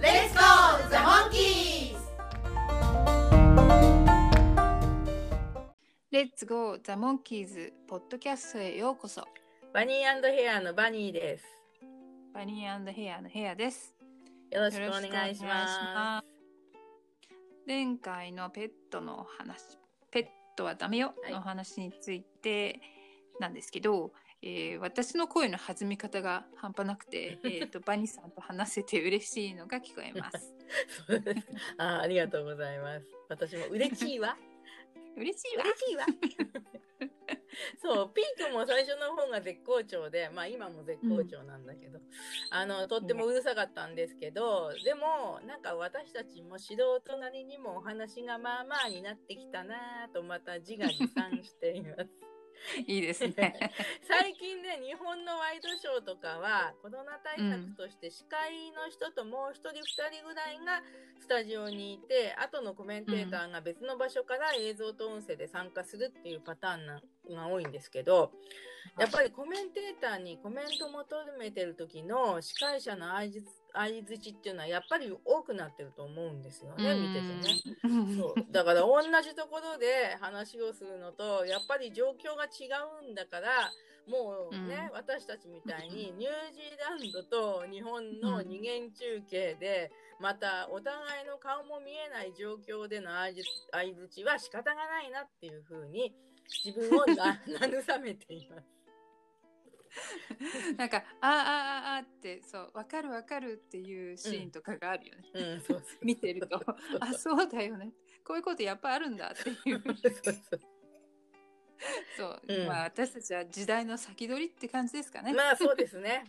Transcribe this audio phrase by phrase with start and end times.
[0.00, 1.96] Let's go, the monkeys!
[6.12, 9.26] レッツゴーザ・モンキーズポッドキャストへようこそ。
[9.74, 11.44] バニーヘアのバニーです。
[12.32, 13.92] バニーヘアのヘアです。
[14.52, 16.26] よろしくお願いします。
[17.66, 19.78] 前回のペットの話
[20.12, 20.26] ペッ
[20.56, 22.80] トはダメよの話について
[23.40, 30.54] なんですけど、えー、私の声の弾み方が半端なくて、 えーと、バニさんと話せて嬉しいのが聞こえます。
[31.78, 33.06] あありがとうございます。
[33.28, 34.36] 私も嬉しいわ。
[35.16, 35.64] 嬉しいわ。
[35.64, 36.06] 嬉しいわ。
[37.82, 42.04] そう、ピンクも最初の方が絶好調で、まあ今も絶好調なんだけど、うん、
[42.50, 52.37] あの、とってもうるさかったんですけど、でも、なんか私たちも素人なりにもお話がまあまあになってきたなとまた自画自賛しています。
[52.86, 53.54] いいですね。
[54.06, 60.82] 最近ね、日本のワイドショーとかは、コロナ対策として司会の人ともう一人二人ぐらいが
[61.18, 68.32] スタジオにいて、後のコメンテーターが別の場所から映像と音声で参加するっていうパターンが多いんですけど、
[68.98, 73.42] やっぱりコメンテーターにコメントを求めてる時の司会者の相づ
[74.18, 78.16] ちっていうのはやっぱり多くなってると思うんですよね、見ててね。
[78.16, 82.68] そうだから同じところで話をするのとやっぱり状況が違
[83.06, 83.70] うんだから
[84.08, 93.34] もうね、うん、私たちみたいに ニュージーランドと日本の二元中継で、またお互いの顔も見えない状況での相
[93.92, 96.14] づちは仕方がないなっていうふうに
[96.64, 98.77] 自分を 慰めています。
[100.76, 105.30] なんか「あああああ」ってそう「分かる分かる」っていうシーンとかがあるよね。
[105.34, 106.60] うんうん、そう見てると
[107.00, 107.92] 「あそうだよね
[108.24, 109.82] こういうことやっぱあるんだ」っていう。
[112.16, 115.32] そう、うん、まあ私たちは時代の先取りって感じですかね。
[115.32, 116.24] まあそうですね。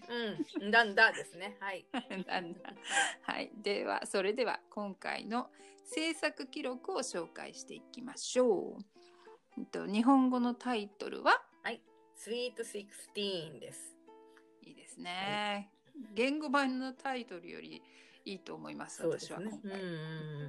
[0.60, 1.58] うん、だんだですね。
[1.60, 1.86] はい。
[2.28, 2.74] だんだ。
[3.24, 3.52] はい。
[3.56, 5.50] ではそれでは今回の
[5.86, 9.00] 制作記録を紹介していきましょう。
[9.58, 11.49] えっと、日本語のタイトルははい、
[12.22, 13.96] スイート16です。
[14.62, 15.70] いいですね。
[15.96, 17.82] はい、言語版のタイトルより
[18.26, 19.02] いいと思います。
[19.08, 19.72] 私は今回。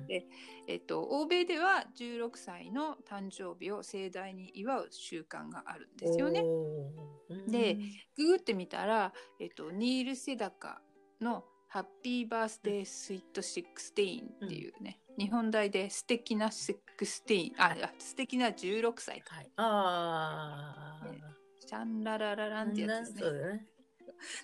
[0.08, 0.26] で、
[0.66, 6.42] えっと欧米では16歳の誕生日を盛大に祝う習慣があるんですよね。
[7.46, 7.78] で、
[8.16, 10.82] ググってみたら、えっとニール・セダカ
[11.20, 21.20] の Happy Birthday Sweet Sixteen っていうね、日本題で素敵な16あ素敵な16歳はい、ああ、ね、
[21.70, 23.38] シャンラララランってやつですね。
[23.52, 23.66] ね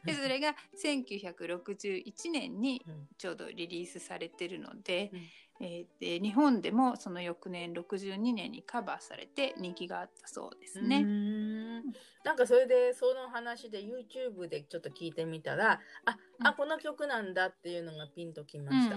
[0.05, 2.87] でそれが1961年に
[3.19, 11.03] ちょうどリリースされてるので、うん、えー、で日本でもその翌年62年にカバーされて人気があったそうですね。
[11.03, 11.83] ん。
[12.25, 18.97] なんかそれでその話で YouTube でちょっと聞いてみたらあ、うん、あこの曲なんだっていうのがピンときました。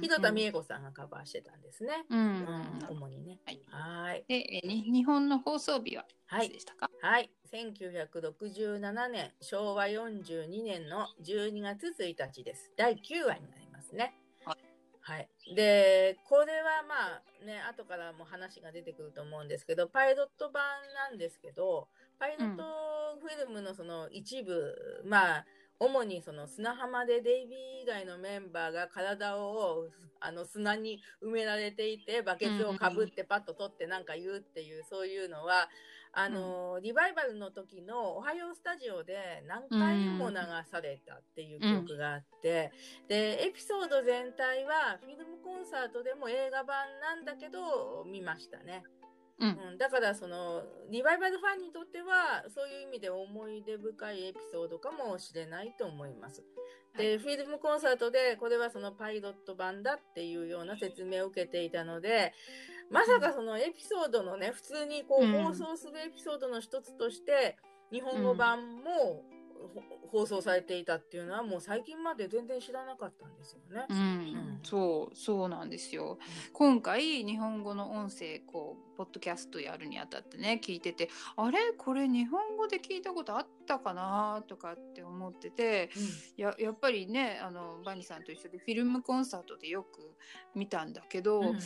[0.00, 2.06] 日田美恵子さんがカバーしてたんですね。
[2.08, 3.40] うん、うん、主にね。
[3.70, 4.24] はい。
[4.26, 6.04] で日本の放送日は
[6.42, 12.70] いつでしたか、はい、はい、1967年昭和42年の12月1日です。
[12.76, 14.14] 第9話になりますね。
[15.00, 15.28] はい。
[15.54, 20.62] で、これはまあね、後からも話が出てくると思うんですけど、パイロット版
[21.10, 21.88] なんですけど、
[22.18, 22.62] パイロット
[23.18, 25.46] フィルムのその一部、うん、まあ、
[25.80, 29.86] 主にその砂浜でデイビー以外のメンバーが体を
[30.20, 35.68] あの砂に埋められていてバケツをかぶってパッと取って何か言うっていうそういうのは
[36.12, 40.36] あの、うん、リバイバルの時の「おはようスタジオ」で何回も流
[40.70, 42.72] されたっていう記憶があって、
[43.02, 48.84] うん、でエピソード全体はフィルムコンサートでも映画版なんだけど見ましたね。
[49.40, 56.42] うん、うん、だからそのリバイバルファンにとってはそういう意味で思い出深いエピソードかもしれないと思います。
[56.96, 62.34] で、はい、フィルムコンサートでこれはそのパイロット版だっていうような説明を受けていたので
[62.90, 67.56] まさかそのエピソードのね普通にこう放送するエピソードの一つとして
[67.92, 69.24] 日本語版も
[70.10, 73.86] 放送されていたっていうのはもう最近まで全然知らなかったんですよね。
[73.90, 76.18] うん、うん、そうそうなんですよ。
[76.52, 81.58] 今回日本語の音声こうポッドキャストやるにあたってね聞いててあれ？
[81.76, 85.90] これ日本語で聞いたことあったかなとかって思ってて、
[86.38, 90.14] うん、ややっぱりねあのバニさんと一緒でフィルムコンサートでよく
[90.54, 91.58] 見たんだけど、うん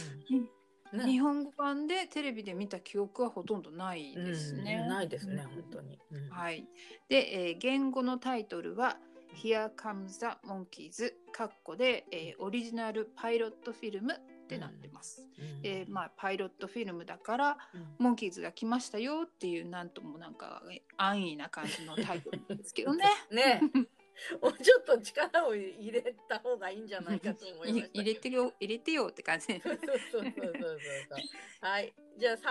[0.92, 4.80] ね、日本語版でテレビで見た記憶はほとんどないですね。
[4.82, 5.98] うん、ないですね、本当に。
[6.10, 6.66] うん、はい。
[7.08, 8.98] で、えー、言語のタイトルは
[9.34, 14.16] Here Comes the Monkeys カッコで、えー、オリジナルパイロットフィルムっ
[14.46, 15.26] てなってます。
[15.38, 17.58] うん、で、まあパイロットフィルムだから、
[17.98, 20.62] モンキーズが来ましたよっていうなんともなんか
[20.98, 23.04] 安易な感じのタイトルですけどね。
[23.32, 23.62] ね。
[24.40, 29.46] もうちょっと力を入れた方がいいんじゃないかと思いまし 入れてよ入れてよって感じ。
[29.60, 30.78] そうそうそうそうそう
[31.60, 31.92] はい。
[32.18, 32.42] じゃあ撮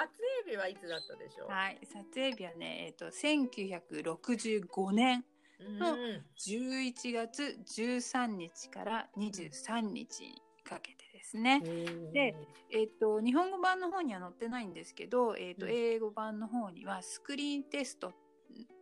[0.46, 1.48] 影日はいつだったでしょう？
[1.50, 1.80] はい。
[1.86, 5.26] 撮影日はね、えっ、ー、と1965年
[5.60, 5.98] の
[6.38, 11.62] 11月13日から23日にかけてですね。
[12.14, 12.36] で、
[12.72, 18.14] えっ、ー、と日本語版の方には載ってないんですけど、えっ、ー、と英語版の方にはスクリーンテストっ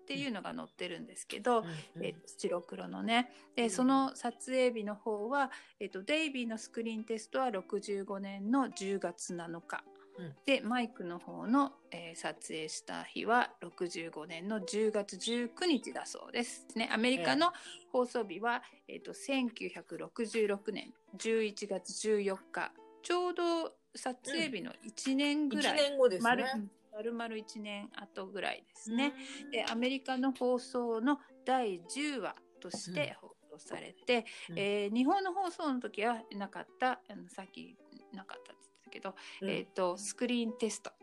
[0.09, 3.29] ていうのが載ってるんですけど、うん、えー、白黒のね。
[3.55, 9.83] でその撮影日の方は、えーと、デイビーのスクリーンテストは65年の10月7日、
[10.17, 16.65] うん、でマイクの方の、えー、撮影した日は65年の10月19日だそうです。
[16.75, 17.53] ねアメリカの
[17.91, 22.71] 放送日は、えーと、1966年11月14日。
[23.03, 26.29] ちょうど撮影日の1年ぐらい、うん、1年後ですね。
[26.29, 29.13] 丸々1年後ぐらいですね。
[29.51, 37.75] でアメリカの放送の第10話として放送されて、うん、えー、日本の放送の時はなかったあのさっき
[38.13, 40.93] なかったって言ったけど、うん、えーと、スクリーンテストっ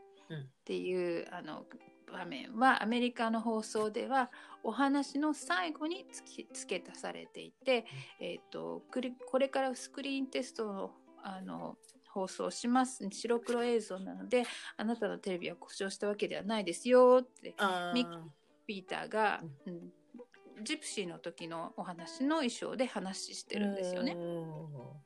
[0.64, 1.64] ていう、あの
[2.12, 4.30] 場面はアメリカの放送では
[4.62, 6.06] お話の最後に
[6.52, 7.84] 付け足されていて、
[8.20, 8.82] えーと、
[9.30, 10.90] これからスクリーンテストの
[11.22, 11.76] あの
[12.16, 13.06] 放送します。
[13.10, 14.44] 白黒映像なので、
[14.78, 17.54] あなたのテレビは故障したわけではないですよって、
[17.92, 18.20] ミッ
[18.66, 19.92] ピーターが、うん、
[20.64, 24.16] ジプシーの時のお話の衣装で話してるんですよね。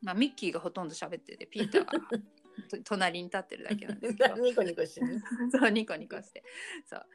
[0.02, 1.90] まあ、ミッキーがほとんど喋ってて、ピーターは
[2.86, 4.36] 隣に立ってるだけなんですけど。
[4.38, 5.20] ニコニコして、ね、
[5.50, 6.44] そう、ニコニコして。
[6.86, 7.06] そう。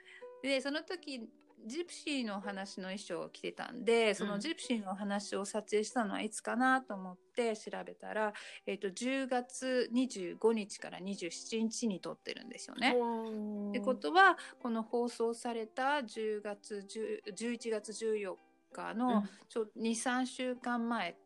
[0.43, 1.25] で、その時
[1.65, 8.33] ジプシーの話の衣装を着てたんで、そのジプシーの話を撮影したのはいつかなと思って調べたら、
[8.67, 12.95] えっ、ー、と、10月25日から27日に撮ってるんですよね。
[13.69, 16.85] ってことは、この放送された10月
[17.27, 18.35] 10、11月14
[18.71, 21.17] 日のちょ、うん、2、3週間前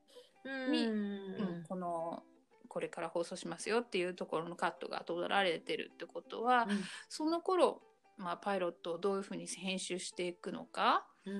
[0.71, 2.23] に、うん、この、
[2.69, 7.81] これから放送しますよっていうところのカットが撮られてるってことは、うん、その頃
[8.19, 11.31] まあ、パイロットをどういうふうに編集していくのか考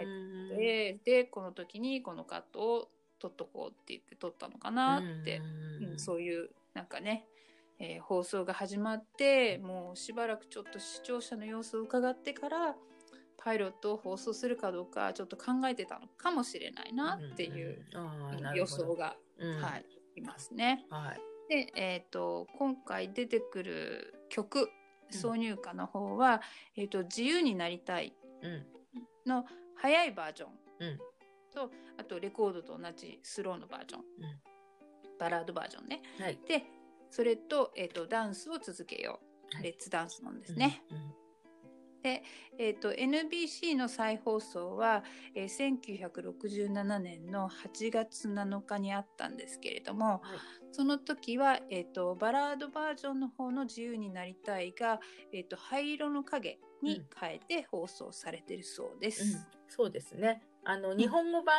[0.00, 0.06] え
[0.56, 2.88] てでこの時にこのカットを
[3.18, 5.42] 取っとこうって言って撮ったのかなって
[5.82, 7.26] うん、そういうなんかね、
[7.78, 12.74] えー、放送が始まってもうしばらくちょっと視聴者の様子を伺ってから
[13.36, 17.78] パイロットを放送するかどうかちょっと考えてたのかもしれないなっていう
[18.54, 19.16] 予想が、
[19.60, 20.84] はい、いますね。
[20.90, 24.68] はい、で、えーと今回出てくる曲
[25.12, 26.42] 挿入歌の方は、
[26.76, 28.14] えーと、自由になりたい
[29.26, 29.44] の
[29.76, 30.98] 早いバージョン、うん、
[31.52, 34.06] とあとレコードと同じスローのバージョン、うん、
[35.18, 36.02] バラードバージョンね。
[36.18, 36.64] はい、で
[37.10, 39.20] それと,、えーと、ダンスを続けよ
[39.52, 40.82] う、はい、レッツダンスなんですね。
[40.90, 40.96] うん。
[40.96, 41.14] うん
[42.02, 42.22] で、
[42.58, 45.04] えーと、NBC の再放送は、
[45.34, 50.20] えー、1967年の8月7日にあったんですけれども、はい、
[50.72, 55.00] その時は、えーと、バラードバージョンの方の「自由になりたいが」
[55.32, 59.24] えーと、灰色の影に変えて放送されてるそうです。
[59.24, 61.56] うんうん、そうですねあの日本語版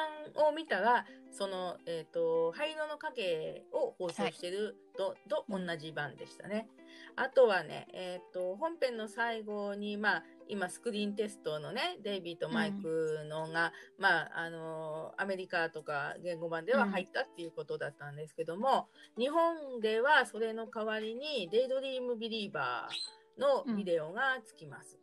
[0.47, 6.67] を見たら、その、えっ、ー、と、灰色の影を放送してると、はい、と同じ版でしたね。
[7.15, 24.99] あとはね、えっ、ー、と、本編の最後に、まあ、今、スクリーンテストのね、デイビーとマイクのが、うん、まあ、あの、アメリカとか言語版では入ったっていうことだったんですけども、うん、日本ではそれの代わりに、デイドリームビリーバーのビデオがつきます。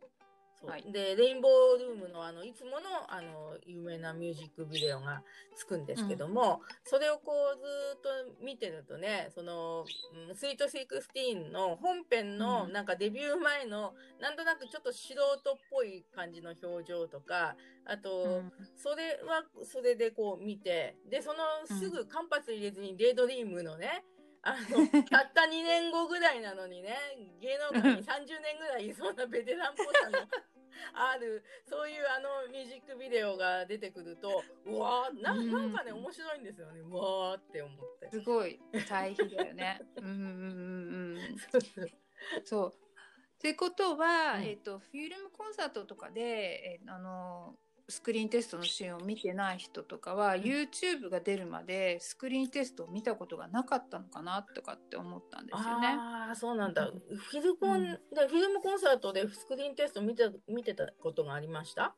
[0.65, 5.21] はい、でレインボールームのあのいつものあの有名なミュージックビデオが
[5.55, 7.63] つくんですけども、うん、それをこうず
[7.97, 8.01] っ
[8.37, 9.85] と見てるとねその
[10.35, 24.03] 「スイート16」の本編のなんかデビュー前の、うん、なんとなくちょっと素人っぽい感じの表情とかあと、うん、それはそれでこう見てでそのすぐ間髪入れずにデイドリームのね、
[24.51, 26.97] あの、たった2年後ぐらいなのにね、
[27.41, 30.19] 芸能界に30年ぐらいいそうなベテランっぽさの
[30.93, 36.79] あるそういうあのミュージックビデオが出てくるとうわーななんかね面白いんですよね。
[36.81, 38.09] うわーって思って。
[38.09, 39.81] すごい対比だよね。
[39.97, 47.55] うんうんうんうんそうってことは、うん、えっ、ー、とフィルムコンサートとかで、えー、あの
[47.89, 55.87] スクリーンテストのシーンを見てない人とかは、うん、YouTube が出るまでスクリーンテストを見たことがなかったのかなとかって思ったんですよね。
[55.87, 56.85] ああそうなんだ。
[56.85, 61.95] フィルコン、うん、フィルムコンサートでスクリーンテスト見て見てたことがありました？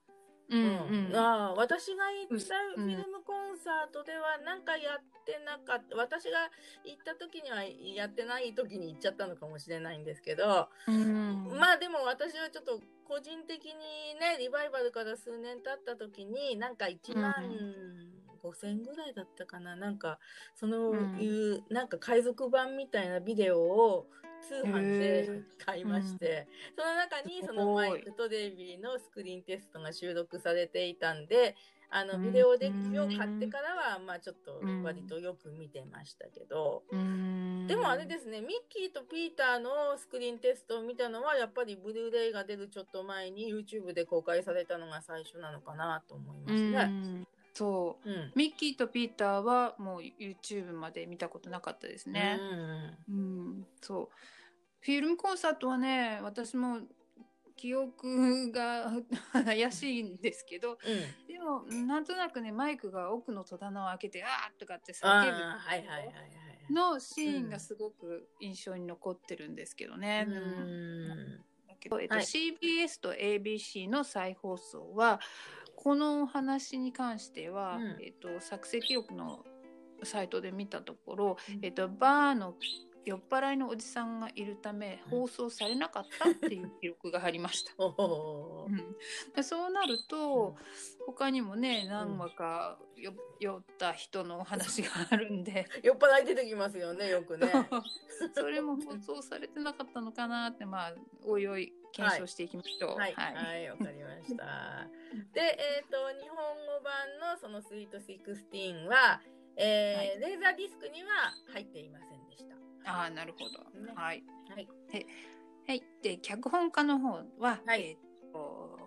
[0.51, 6.51] うんうん、あ私が行ったフィルムコンサートではなんかやってなかった、私が
[6.84, 13.72] 行った時にはやってない時に行っちゃったのかもしれないんですけど、うん、まあでも私はちょっと個人的に
[14.20, 17.34] ねリバイバルから数年経った時になんか1万
[18.43, 19.75] 5,000ぐらいだったかな。
[19.75, 20.20] なんか
[20.55, 24.08] そのいう、うん、なんか海賊版みたいなビデオを
[24.48, 31.55] 通販で買いまして、その中にそのマイクとデイビーのスクリーンテストが収録されていたんで
[31.89, 36.83] あのビデオデッキを買ってからは、まあちょっと割とよく見てましたけど、
[37.67, 47.25] でもあれですねミッキーとピーターのスクリーンテストを見たのはやっぱりブルーレイが出るちょっと前に YouTube で公開されたのが最初なのかなと思いますね。
[47.53, 52.39] そう、うん、ミッキーとピーターはもう YouTube まで見たことなかったですね。
[53.10, 53.22] うん、う
[53.60, 54.10] ん、そう。
[54.81, 56.79] フィルムコンサートはね私も
[57.55, 58.91] 記憶が
[59.31, 60.77] 怪しいんですけど、うん、
[61.27, 65.25] でもなんとなくねマイクが奥の戸棚を開けて「あー!」とかって叫
[66.67, 70.25] ぶのシーンがすごく印象に残ってるんですけどね。
[70.27, 75.20] うん、だけど、えっと、はい、CBS と ABC の再放送は
[75.83, 79.43] このお話に関しては、うん、えっと、作成記録の
[80.03, 82.53] サイトで見たところ、えっと、バーの
[83.03, 87.73] 酔っ払いのおじさんがいるため放送されなかったっていう記録が入りました。
[87.83, 87.89] う
[89.39, 90.55] ん、そうなると、
[91.00, 95.65] うん、他にもね何話かよ酔った人のお話があるんで。
[95.81, 97.51] 酔っ払い出てきますよねよくね。
[98.35, 102.98] それも放送されてなかったのかなってまあおいおい検証していきましょう。
[102.98, 104.88] はい、はい、わ、はい、かりました。
[105.33, 109.21] で、えっ、ー、と日本語版のそのスイート16は、
[109.57, 111.10] えー、はい、レーザーディスクには
[111.53, 112.55] 入っていませんでした。
[112.91, 113.79] ああ、なるほど。
[113.79, 114.24] ね、はい。
[114.50, 114.67] はい。
[115.67, 115.83] はい。
[116.01, 118.79] で、脚本家の方は、はい、えっ、ー、と、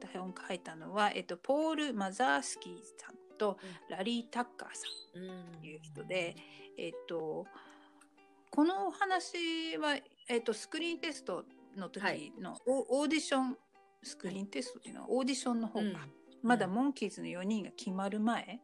[0.00, 3.58] 台本書いたのは、えっ、ー、と、ポール・マザースキーさんと、
[3.88, 4.86] ラリー・タッカーさ
[5.18, 6.36] んという人で、
[6.76, 7.46] うん、えっ、と、
[8.50, 9.96] このお話は、
[10.28, 11.44] えっ、と、スクリーンテスト
[11.76, 13.56] の時のオーディション、
[14.02, 15.96] スクリーンテストっていうのはオーディションの方が、うん、
[16.42, 18.60] まだモンキーズの4人が決まる前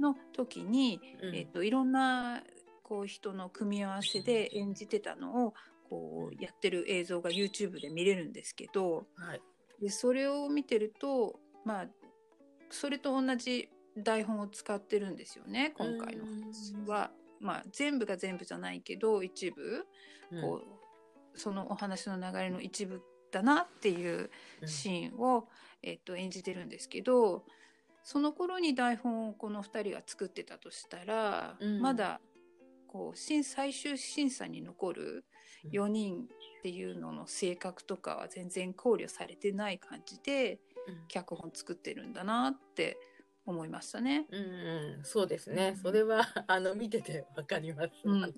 [0.00, 2.42] の時に、うん、えっと、いろんな
[2.82, 5.54] こう人の組み合わせで演じてたのを
[5.90, 9.40] こうやってる映像が YouTube で見れるんですけど、はい、
[9.80, 11.86] でそれを見てるとまあ
[12.70, 17.10] それと同じ台本を使ってるんですよね今回の話は。
[17.40, 19.86] まあ、全部が全部じゃないけど一部
[20.40, 20.77] こう、
[21.38, 24.30] そのお話の流れの一部だなっていう
[24.66, 25.48] シーンを、
[25.82, 27.44] えっと、演じてるんですけど
[28.02, 32.20] その頃に台本をこの2人が作ってたとしたら、うん、まだ
[32.86, 35.24] こう新最終審査に残る
[35.72, 36.26] 4人っ
[36.62, 40.58] ていうのの性格とかは全然考慮されてない感じで
[41.08, 42.98] 脚本作ってるんだなって
[43.44, 44.26] 思いましたね。
[44.30, 45.76] うん、うん、そうですね。
[45.82, 47.90] それはあの見ててわかります。
[48.04, 48.32] うん、はい。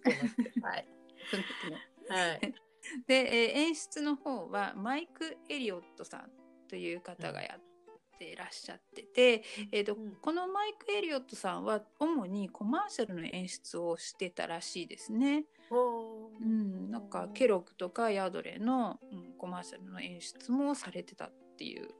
[2.09, 2.55] はい。
[3.07, 6.31] で、えー、演出の方はマイク・エリオットさん
[6.69, 15.47] という方がやっていらっしゃってて、うん、えーと、うん、このマイク・エリオットさんは主にコマーシャルの演出をしてたらしいですね。
[15.71, 21.91] うん、なんかケロックとかヤドレの、うん、コマーシャルの演出もされてたっていう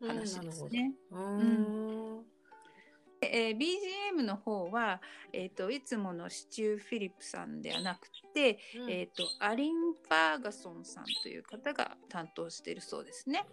[0.00, 0.94] 話ですね。
[1.10, 2.31] うん
[3.22, 5.00] えー、BGM の方は、
[5.32, 13.44] えーと、いつものシチュー・フィリップさんではなくて、うん、えーと、アリン・ファーガソンさんという方が担当しているそうですね。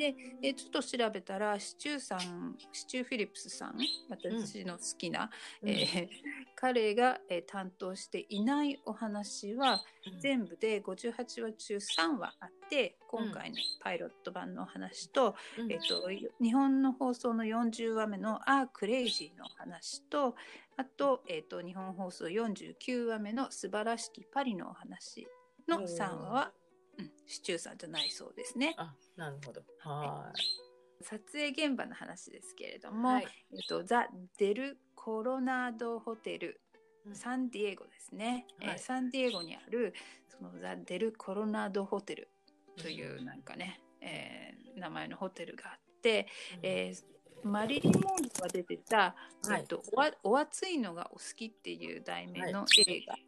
[0.00, 3.74] で、えちょっと調べたらシチューさんシチュー・フィリップスさん
[4.08, 5.30] 私の好きな、
[5.62, 6.08] うん、えー、
[6.56, 9.82] 彼が、えー、担当していないお話は、
[10.20, 16.08] 全部で58話中3話あって今回のパイロット版のお話と,、えーと、
[16.42, 20.34] 日本の放送の40話目の「あークレイジー」の話と
[20.78, 25.28] あと,、えーと、日本放送49話目の「素晴らしきパリのお話」
[25.68, 26.52] の3話は
[27.00, 28.74] うん、シチューさんじゃないそうですね。
[28.78, 29.62] あ、なるほど。
[29.78, 31.04] はい。
[31.04, 36.60] 撮影現場の話ですけれども、はい、えっとザデルコロナドホテル
[37.14, 39.94] サンディエゴですね、はい、えー、サンディエゴにある
[40.28, 42.28] そのザ・デル・コロナドホテル
[42.76, 46.26] というなんかね、えー、名前のホテルがあって、
[46.62, 49.82] えー、マリリン・モンローが出てた、はい、えっと
[50.22, 53.26] お「お熱いのがお好き」っていう題名の映画、はい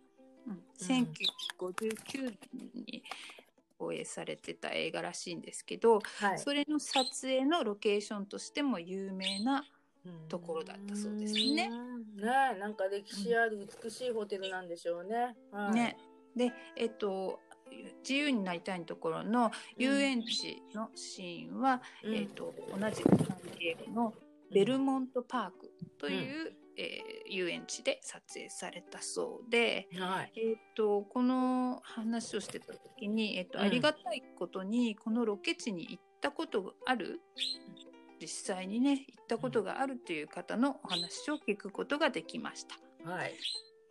[0.49, 3.03] うん、1959年に
[3.83, 9.65] 放映されてた映画らしいんですけど、はい、それの撮影のロケーションとしても有名な
[10.29, 11.69] ところだったそうですね。
[11.69, 11.71] ね
[12.59, 15.37] なんか歴史ある美しいホテルなんでしょうね。
[15.51, 15.97] はい、ね。
[16.37, 17.41] でえっと
[18.03, 24.15] 自由になりたいところの遊園地のシーンは、うん、えっと、同じくサンディエゴの
[24.53, 37.21] ベルモントパークという、うん、えー、遊園地で撮影されたそうで、はい、えっと、この話をしてた時に、えっと、ありがたいことにこのロケ地に行ったことがある、
[38.21, 43.11] 実際にね行ったことがあるという方のお話を聞くことができました。
[43.11, 43.33] はい、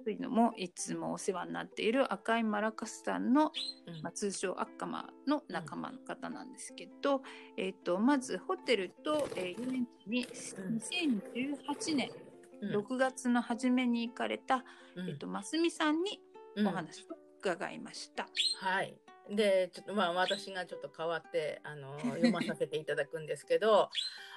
[0.04, 3.52] というのもいつもお世話になっている赤いマラカスさんの、
[3.88, 7.24] うん、まあ、通称アッカマの仲間の方なんですけど、うん、
[7.58, 12.10] えーと、まずホテルと、えー、遊園地に2018年
[12.62, 14.63] 6月の初めに行かれた、
[14.96, 16.20] うん、えーと、ますみさんに
[16.58, 17.06] お話を
[17.39, 18.27] 伺いました。
[18.60, 18.96] はい
[19.30, 23.89] でちょっとまあ私がちょっと変わってあの読まさせていただくんですけど、は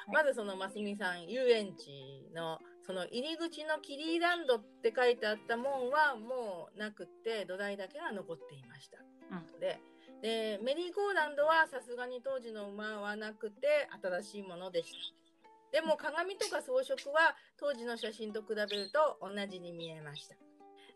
[0.09, 8.99] い、まずそのますみさん遊園地のその入り口のキリーランドって書いてあった門はもうなくって土台だけが残っていました。
[9.33, 9.81] うん、で
[10.23, 15.24] でメリーゴーランドはさすがに当時の馬はなくて新しいものでした。
[15.75, 20.37] でも鏡とか装飾は当時の写真と比べると同じに見えました。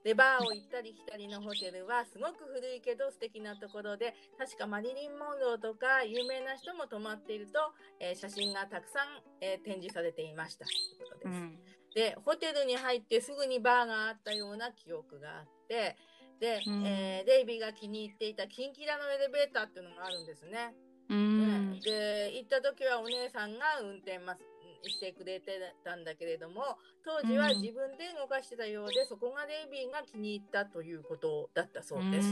[0.05, 7.59] でバーを行ったり来たりのホテルはすごく古いけど素敵なところで確かマリリン・モンローとか有名な人も泊まっていると、
[7.99, 11.27] えー、写真がたくさん、えー、展示されていましたということです。
[11.27, 11.59] うん
[11.95, 15.97] でホテルに入ってすぐにバーがあったような記憶があって
[16.39, 20.75] で、うん、えー、デイビーが気に入っていたキンキラのエレベーターっていうのがあるんですね。
[21.09, 24.43] うん、ねで行った時はお姉さんが運転ます
[24.85, 32.29] してくれてたんだけれども当時は自分で動かしてたようで、うん、そこがデイビーが気に入ったということだったそうです。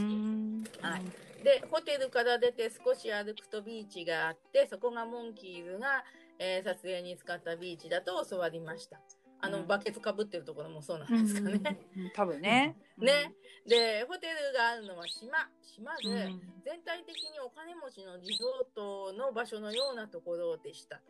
[0.81, 6.03] はい、でホテルから出て少し歩くとビーチがあってそこがモンキーズが、
[6.39, 8.99] えー、撮影に使ったビーチだと教わりました。
[9.47, 11.79] あの、バケツかぶってるところもそうなんですかね。
[12.13, 12.75] 多分ね。
[12.97, 13.33] ね。
[13.65, 15.49] で、ホテルがあるのは島。
[15.61, 16.33] 島で、
[16.65, 21.01] 全体的にお金持ちのリゾートの場所のようなところでした。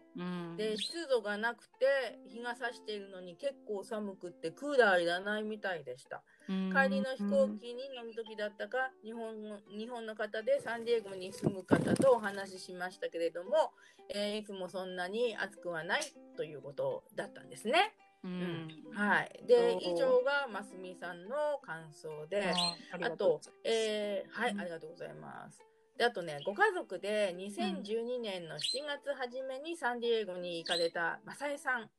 [0.58, 6.24] で、湿度がなくて、日が差しているのに結構寒くってクーラーいらないみたいでした。
[6.48, 13.72] 帰りの飛行機に乗る時だったか、日本の日本の方でサンディエゴに住む方とお話ししましたけれども、
[14.10, 16.02] えー、いつもそんなに暑くはない
[16.36, 17.94] ということだったんですね。
[18.24, 19.44] うん、はい。
[19.48, 22.54] で、以上がますみさんの感想で、
[23.02, 25.62] あと、えー、はい、ありがとうございます。
[25.98, 31.90] で、あとね、ご家族で2012年の7月初めにサンディエゴに行かれたマサエさん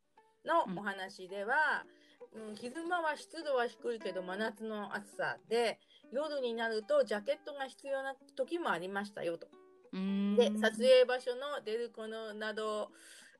[0.46, 1.85] のお話では、
[2.33, 5.78] うん、昼間は湿度は低いけど真夏の暑さで、
[6.12, 9.48] 夜になるとジャケットが必要な時もありましたよと。
[9.92, 12.90] で、撮影場所のデルコのなど、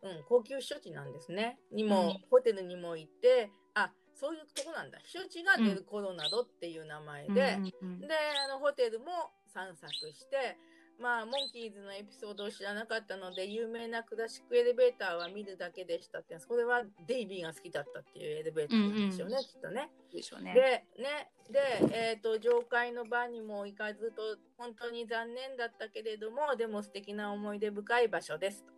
[0.03, 1.59] うん、高級避暑地なんですね。
[1.73, 4.99] にも、うん、ホテルにも行って、あ、そういうとこなんだ。
[4.99, 8.09] 避暑地がデルコロナドっていう名前で、うん、で、
[8.45, 9.07] あの、ホテルも
[9.47, 10.57] 散策して、
[11.01, 19.91] まあ、モンキーズのエピソードを知らなかったので、有名なクラシックエレベーターは見るだけでしたって、それはデイビーが好きだったっていうエレベーターですよね、うんうん、きっとね。
[20.13, 20.55] でしょうね。
[20.55, 20.61] で、
[21.01, 21.61] ね、で、
[21.97, 28.78] えっ、ー、と、上階の場にも行かずと、本当に残念だったけれども、でも素敵な思い出深い場所ですと。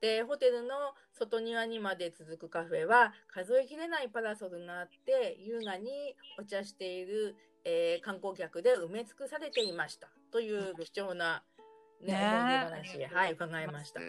[0.00, 0.74] で、ホテルの
[1.12, 10.08] 外庭にまで続くカフェは数えきれないパラソルがあって、優雅にお茶している、えー、観光客で埋め尽くされていました。
[10.30, 11.42] という貴重な、
[12.00, 14.00] ね、ね話、はい、伺いました。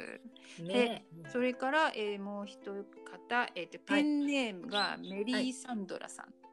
[0.62, 6.26] ね、それから、えー、もう一方、えーと、ペンネームがメリー・サンドラさん。
[6.26, 6.49] はい。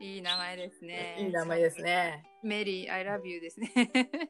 [0.00, 1.16] いい名前ですね。
[1.18, 2.24] いい名前ですね。
[2.42, 3.72] メリー、I love you ですね。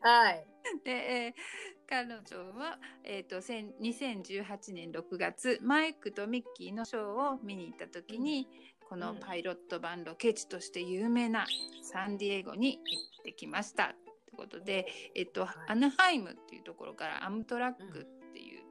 [0.00, 0.46] はい。
[0.84, 2.20] で、えー、彼女
[2.58, 8.48] は、えーと、2018年6月マイクとミッキーのショーを見に行った時に、
[8.88, 11.46] このパイロット版ロケ地として有名な
[11.82, 12.80] サンディエゴに行
[13.20, 13.94] ってきました。
[14.26, 18.06] ということで、えっ、ー、と、はい、アナハイムっていうところからアムトラック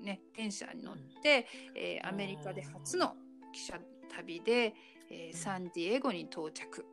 [0.06, 3.16] ね、うん、電車に乗って、うん、えー、アメリカで初の
[3.54, 3.80] 汽車
[4.16, 4.74] 旅で、
[5.10, 6.86] えー、サンディエゴに到着。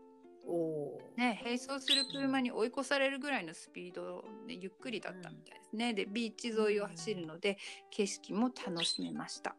[0.44, 5.94] おね、並走する車に追い越されるぐらいのスピードでゆっくりだったみたいですね。
[5.94, 7.58] でビーチ沿いを走るので
[7.90, 9.54] 景色も楽しめました。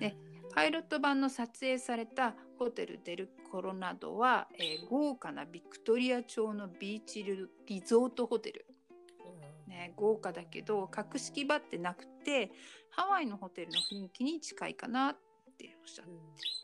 [0.00, 0.14] で
[0.54, 7.24] パイロット版の撮影されたホテルデルコロナドは、えー、豪華なビクトリア朝のビーチ
[7.66, 8.66] リゾートホテル。
[9.74, 12.52] ね、豪華だけど格式ばってなくて
[12.90, 15.16] ハワイのホテルの雰囲気に近いかなっ
[15.58, 16.06] ておっしゃっ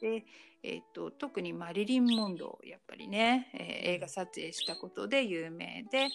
[0.00, 0.26] てて、
[0.62, 6.08] えーと、特にマリリン・モンローやっぱりね、えー、映画撮影したことで有名で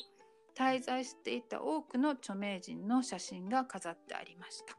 [0.57, 4.77] 滞在していた多くの著名人の写真が飾ってありました。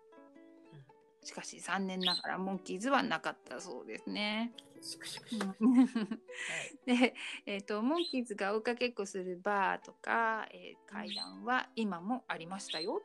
[1.22, 4.52] しかし残念ながらモンキーズはなかったそうですね。
[6.86, 13.02] で、えーと、モンキーズが追いかけっこするバーとか、えー、階段は今もありましたよ。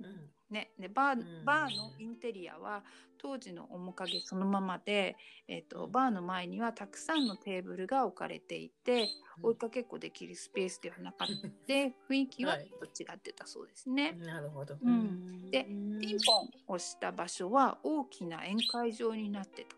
[0.00, 0.30] うん。
[0.50, 2.84] ね、でバーバーのインテリアは
[3.18, 5.16] 当時の面影そのままで、
[5.48, 9.08] えーと、バーの前にはたくさんのテーブルが置かれていて、
[9.42, 14.04] 追いかけっこできるスペースではなかったので 雰囲気はちょっと違ってたそうですね。
[14.04, 19.76] はい、なるほど、うん、でピンポンをした場所は大きな宴会場になってた。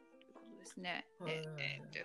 [0.79, 1.43] ですね、え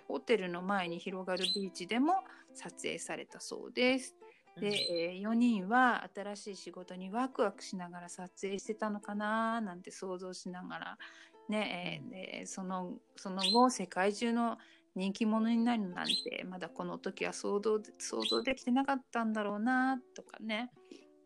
[0.06, 2.14] ホテルの前に広がるビーチでも
[2.54, 4.16] 撮影されたそうです。
[4.60, 10.98] で、えー、4人は新しい仕事にワクワクしながら撮影してたのかななんて想像しながら、
[11.48, 14.58] ねえー、でそのその後世界中の
[14.94, 20.70] 人気者になるなんてまだこの時は想像想像できてなかったんだろうなとかね、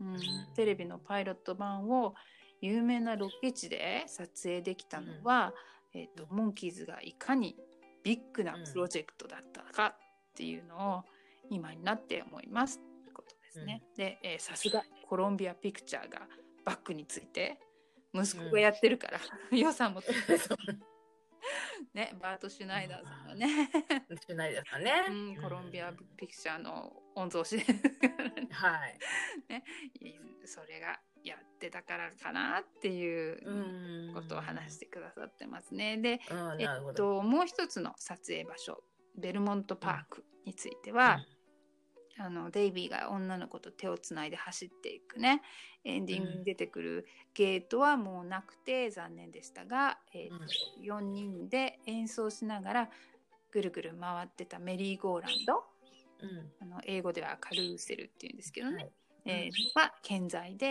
[0.01, 0.17] うん、
[0.55, 2.15] テレビのパイロット版を
[2.61, 5.53] 有名なロケ地で撮影できたのは、
[5.95, 7.57] えーと、モンキーズがいかに
[8.03, 9.97] ビッグなプロジェクトだったかっ
[10.35, 11.03] ていうのを
[11.51, 13.83] 今になって思いますってことですね。
[13.91, 16.27] うん、でさすがコロンビアピクチャーが
[16.65, 17.59] バックについて
[18.15, 19.21] 息子がやってるから、
[19.51, 20.01] うん、予算も
[21.95, 23.71] ね、バート・シュナイダーさんがね。
[24.27, 24.93] シュナイダーさんね。
[25.09, 28.99] うん、コロンビアピクチャーの御曹司はい。
[29.49, 29.65] ね、
[30.45, 35.99] それがやってたからかなっていうことを話してくださってますね。
[35.99, 36.21] で、
[36.59, 38.83] えっと、もう一つの撮影場所
[39.17, 41.19] ベルモントパークについては、
[42.19, 45.43] うん、あのデイビーが女の子と手をつないで走っていくね
[45.85, 50.45] エンディングに出てくるゲートはもうなくて残念でしたが、えーと
[50.83, 52.91] 4人で演奏しながら
[53.51, 55.65] ぐるぐる回ってたメリーゴーランド、
[56.21, 58.93] うん、あの英語ではカルーセルっていうんですけどね、はい
[59.29, 60.67] えー、は健在で、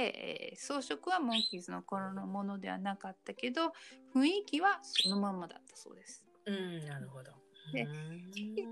[0.52, 3.72] えー、装飾はモンキーズの頃のものではなかったけど
[4.16, 6.24] 雰囲気はそのままだったそうです。
[6.46, 7.32] うん、なるほど。
[7.74, 7.86] で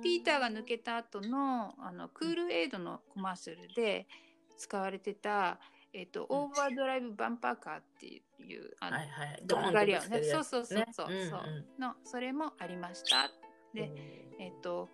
[0.01, 4.07] ピーターが抜けた後のあのクールエイドのコマーシャルで
[4.57, 5.59] 使われてた、
[5.93, 10.23] えーと、オーバードライブバンパーカーっていうあの、はいはい、ドンガリアね。
[10.23, 13.29] そうそうそうそう、ね、そうのそれもありました。
[13.73, 13.91] で、
[14.39, 14.87] えっ、ー、と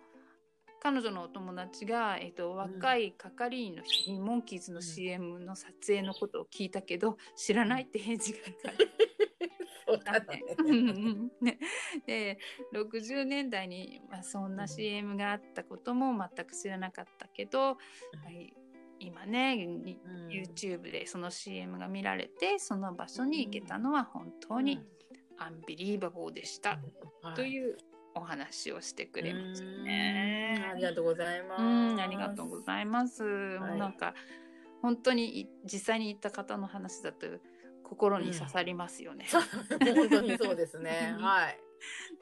[0.84, 10.32] 彼女のお友達が、えーと、若い係員の人に、モンキーズの CM の撮影のことを聞いたけど、知らないって返事があった。
[11.40, 11.58] ね、
[12.04, 12.38] で
[12.72, 17.76] 60年代に、まあ、そんな CM があったことも全く知らなかったけど、は
[18.30, 18.52] い、
[18.98, 19.68] 今ね、
[20.30, 24.80] YouTube でその CM が見られてその場所に行けたのは本当に
[25.38, 26.80] アンビリーバボーでした、
[27.36, 27.76] という
[28.14, 30.31] お話をしてくれましたね。
[30.54, 31.56] ありがとうございま
[31.96, 32.02] す。
[32.02, 33.24] ありがとうございます。
[33.24, 34.14] はい、なんか
[34.80, 37.26] 本当に実際に行った方の話だと
[37.82, 39.26] 心に刺さりますよね。
[39.70, 41.14] うん、本当にそうですね。
[41.20, 41.58] はい。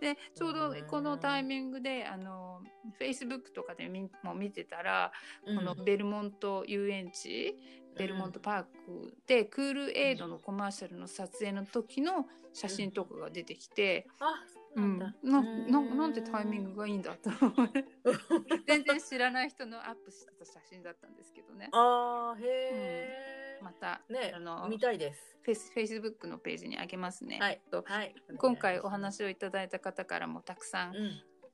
[0.00, 2.62] でちょうどこのタイミングであの
[2.96, 3.88] フェイスブックとかで
[4.22, 5.12] も見てたら、
[5.44, 7.58] うん、このベルモント遊園地
[7.96, 15.42] ベルモントパークで、クールエイドのコマーシャルの撮影の時の写真とかが出てきて、うん、あうん、なな
[15.80, 16.12] なん。
[16.12, 17.30] てタイミングがいいんだと
[18.66, 21.68] 全然知らない人のアップしてた写真だったんですけどね。
[21.72, 25.38] あーへえ、うん、また、ね、あの見たいです。
[25.42, 25.72] フェイス。
[25.72, 27.38] フェイスブックのページにあげますね。
[27.40, 30.94] はい、とはい、今回お話をいただいた方からもたくさん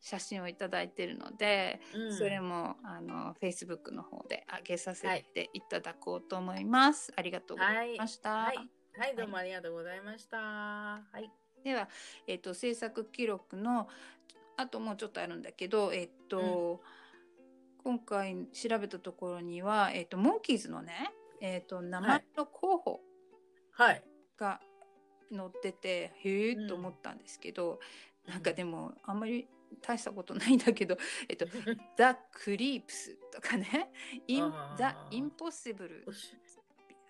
[0.00, 5.61] 写真をいただいてるので、うん、それもあのフェイスブックの方で上げさせてい。
[5.62, 7.12] ただこうと思います。
[7.12, 8.31] はい、ありがとうございました。
[8.31, 8.57] はい、
[8.98, 10.38] はい、どうもありがとうございました。
[10.38, 11.88] はいでは、
[12.27, 13.88] えーと、制作記録の
[14.57, 16.81] あともうちょっとあるんだけど、えっ、ー、と、
[17.85, 23.01] うん、今回調べたところには、えっ、ー、と、モンキーズのね、えっ、ー、と、名前の候補
[24.38, 24.61] が
[25.31, 27.81] 載ってて、はい、へえと思ったんですけど、
[28.27, 29.47] うん、なんかでもあんまり
[29.83, 30.97] 大したことないんだけど、
[31.29, 31.47] えっと、
[31.97, 33.90] The Creeps とかね、
[34.27, 36.05] In The Impossible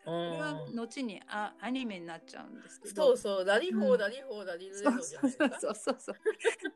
[0.06, 2.94] これは後にあアニメになっちゃうんですけど。
[2.94, 6.16] そうそう、ダリフォー、ダリフォー、ダリルそうそうそうそうそう。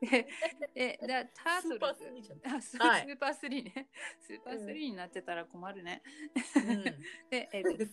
[0.01, 0.27] で、
[0.75, 1.75] で、でタートルズ。
[1.75, 3.87] スーパースリーあ、スーパースリーね。
[4.19, 6.03] スーパースリーになってたら困るね。
[7.31, 7.85] で、えっと、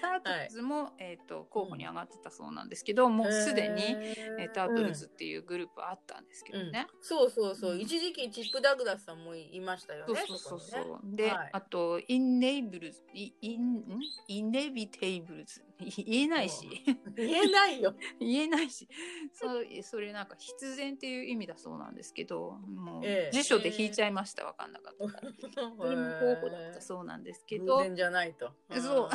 [0.00, 6.86] タートルズも、はい、えーと、候補に上がってたそうなんですけど、うん、もうすでに、えー、タートルズっていうグループあったんですけどね。
[6.92, 10.24] うん、そうそうそう、一時期チップ・ダグラスさんもいましたよね。
[10.26, 13.84] そうそうそう、ね、で、はい、あとインネイブルズイン
[14.28, 15.64] インネビテイブルズ。
[16.06, 16.68] 言えないし。
[17.16, 17.94] 言えないよ。
[18.20, 18.88] 言えないし。
[19.32, 24.44] そうそれなんか必然っていう意味だそうなんですけどもう、え辞書で引いちゃいました。
[24.44, 25.32] 分かんなかったから、
[25.76, 27.78] それも候補だったそうなんですけど。
[27.78, 28.52] 偶然じゃないと。
[28.80, 29.10] そう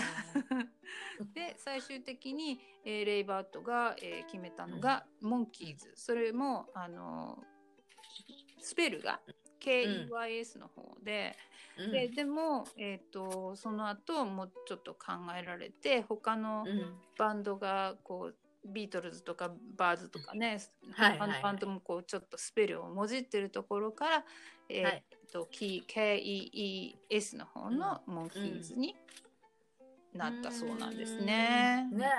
[1.34, 5.92] で最終的に、えー、レイバートが、えー、決めたのが、うん、モンキーズ。
[5.96, 7.44] それもあの
[8.62, 9.20] スペルが
[9.60, 11.36] KEYS の方で、
[11.78, 16.66] うん、ででも、えーと、その後もうちょっと考えられて他の
[17.18, 20.60] バンドがこう、ビートルズとかバーズとかね、
[20.94, 24.26] はい、他のバンドもこうちょっとスペルをもじってるところから、
[24.70, 28.96] えーと、はい、KEES の方のモンキーズに
[30.14, 31.88] なったそうなんですね。
[31.92, 32.10] ね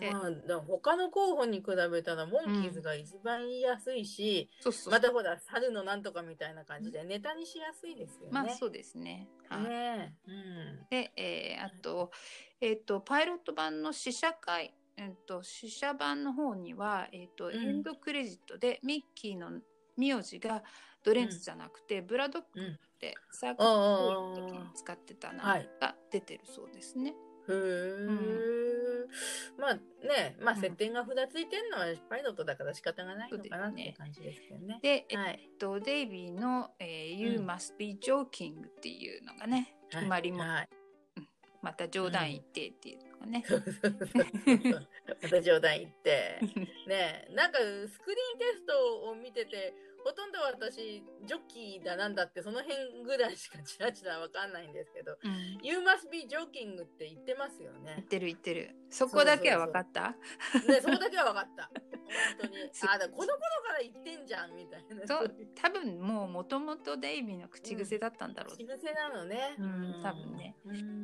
[0.00, 8.28] え、まあ、他の候補に比べたらモンキーズが一番言いやすいし、うん、またほら猿のなんとかみたいな感じでネタにしやすいですよね。
[8.30, 9.28] まあそうですね。
[9.48, 12.10] はい、ねうん、で、えー、あと,、
[12.60, 19.60] えーと、パイロット版の試写会、えーと、試写版の方には、えーと、エンドクレジットでミッキーの
[19.96, 20.62] 名字が
[21.02, 27.14] ドレンズじゃなくて、うん、ブラドックってサークルの時に使ってた名前が出てるそうですね。
[27.46, 29.08] へえ、うん、
[29.58, 34.78] まあね、まあ設定が札ついてるのはパイロットだから仕方がないのかなって感じですけどね。
[34.82, 40.68] で、はい、えっと、デイビーの、えー、You must be joking っていうのがね、決まりも、はい。
[41.62, 43.44] また冗談言ってっていうのがね。
[45.22, 46.38] また冗談言って。
[46.86, 57.94] ねなんかスクリーンテストを見てて、ほとんど私、ジョッキーだなんだって、その辺ぐらいしかちらちらわかんないんですけど、うん、You must be joking って言ってますよね。
[57.96, 58.76] 言ってる言ってる。
[58.94, 60.10] そこだけは分かった？
[60.68, 61.64] ね、そこだけは分かった。
[61.64, 61.82] 本
[62.42, 62.54] 当に。
[62.88, 65.06] あ、だこの頃から言ってんじゃんみたいな。
[65.06, 68.56] そう、多分もうもともとデイビーの口癖だったんだろう。
[68.58, 69.56] うん、口癖なのね。
[69.58, 70.56] うん、多分ね。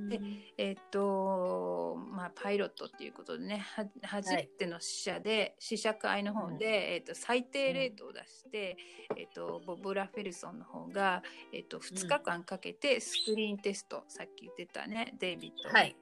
[0.08, 0.20] で、
[0.56, 8.76] えー、っと、まあ、パイロットっていうことでね、は初めての試写で、はい、試写会の方で、うん、えー、っと、最低レートを出して、
[9.16, 11.22] えっと、ボブ・ラフェルソンの方が、
[11.52, 15.52] えっと、2日間かけてスクリーンテスト、うん、さっき言ってたねデイビッ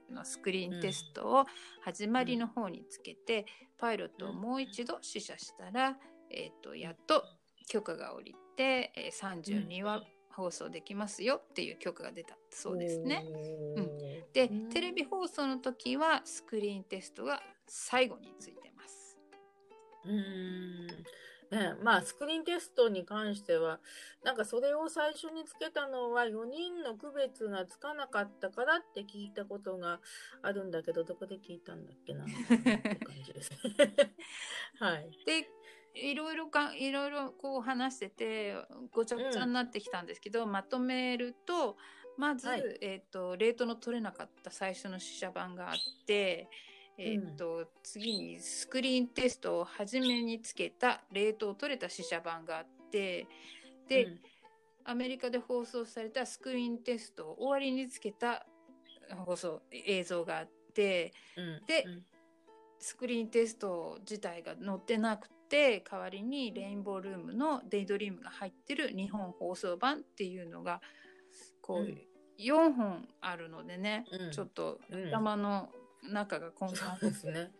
[0.08, 1.46] ドのスクリーンテストを
[1.80, 3.46] 始まりの方につけて、
[3.78, 5.96] パイロットをもう一度試写したら、
[6.30, 7.24] えっと、やっと
[7.68, 13.24] 許可が下りて、えー、32話放送できますよっていう許可が出たそうですね。
[13.76, 13.98] うん、
[14.32, 19.18] でテレビ放送の時はスクリーンテストが最後についてます。
[20.04, 20.86] うん
[21.50, 23.80] ね、まあスクリーンテストに関しては
[24.22, 30.00] なんかそれを最初につけたのは4人の区別がつかなかったからって聞いたことが
[30.42, 33.50] あるんだけどどこで聞いたんだっけなって感じです。
[34.78, 35.48] はい、で
[35.94, 38.54] いろいろかいろいろこう話してて
[38.90, 41.76] ごちゃごちゃになってきたんですけど、うん、まとめると
[42.18, 46.50] まず、はい、えーと、レートの取れなかった最初の試写版があって。
[46.98, 53.26] えーと、うん、次にスクリーンテストを初めにつけた冷凍取れた試写版があって
[53.88, 54.20] で、うん、
[54.84, 58.46] アメリカで放送されたスクリーンテストを終わりにつけた
[59.24, 61.86] 放送映像があって、うん、で、
[62.78, 70.82] スクリーンテスト自体が載ってなくて代わりにレインボールームの「デイドリーム」が入ってる日本放送版っていうのが
[71.62, 71.86] こう、
[72.38, 75.70] 4本あるのでね、ちょっと頭の
[76.02, 76.98] 中が混乱。
[77.00, 77.50] ですね。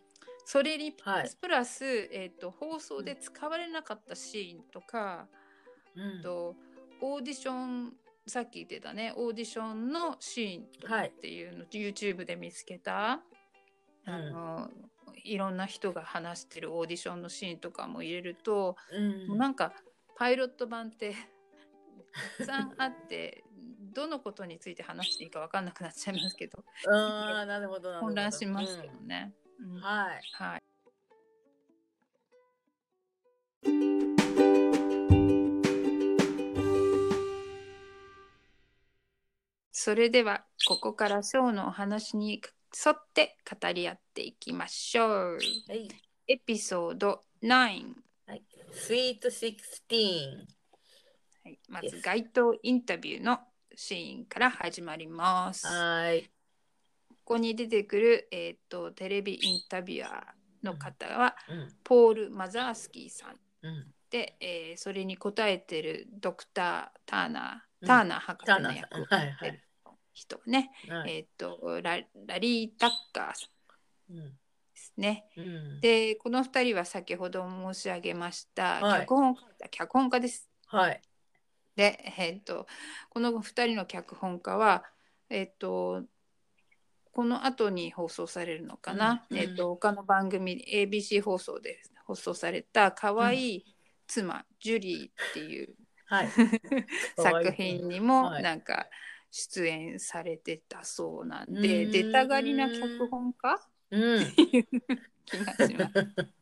[0.45, 1.05] それにプ
[1.49, 5.27] ラス、はい、えーと、放送で使われなかったシーンとか、
[5.95, 6.57] うん、と
[7.03, 7.93] オーディション
[8.27, 13.21] さっき言ってたねオーディションのシーンっていうの、はい、YouTube で見つけた、
[14.07, 14.71] うん、あの
[15.25, 19.73] いろんな人が話してるオーディションのシーンとかも入れると、うん、もうなんか
[20.17, 21.15] パイロット版って
[22.39, 23.45] たくさんあって
[23.99, 29.35] どのことについて話していいか分かんなくなっちゃいますけどあなるほど混乱しますけどね。
[29.61, 30.63] うんうん、はい、はい
[39.73, 42.43] それではここからショーのお話に
[42.87, 45.39] 沿って語り合っていきましょう。
[45.69, 45.89] はい、
[46.27, 47.49] エピソード9。
[48.27, 50.47] はい、Sweet 16。
[51.45, 53.39] はい、まず街頭インタビューの
[53.81, 55.65] シーンから始まります。
[55.69, 56.25] はい。
[57.09, 69.61] ここに出てくる、えーと、テレビインタビュアーの方は、うん、ポール・マザースキーさん、うん、で、えー、それに答えてるドクター・ターナー、ターナー博士の役をやってる
[70.13, 73.47] 人ね、はい、えっ、とララリー・タッカーさ
[74.13, 74.33] んで
[74.75, 75.31] すね。
[75.37, 79.37] うん、でこの2人は先ほど申し上げました、はい、脚本
[79.71, 80.51] 脚本家です。
[80.67, 81.01] はい、
[81.79, 82.67] で、えっと
[83.09, 84.83] この2人の脚本家は、
[85.31, 86.03] えっと
[87.13, 93.77] この後に放送されるのかな、うん、えっと他の番組 ABC 放送で放送された「かわいい
[94.09, 95.75] 妻、ジュリー」っていう
[96.07, 96.29] はい、
[97.17, 98.89] 作品にもなんか
[99.31, 103.61] 出演されてたそうなんで、はい、出たがりな脚本家、
[103.91, 105.93] うん、気がします。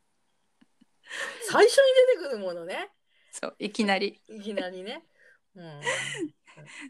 [1.49, 1.83] 最初に
[2.17, 2.89] 出てくるものね。
[3.31, 4.21] そういきなり。
[4.27, 5.05] いきなりね。
[5.57, 5.81] うん、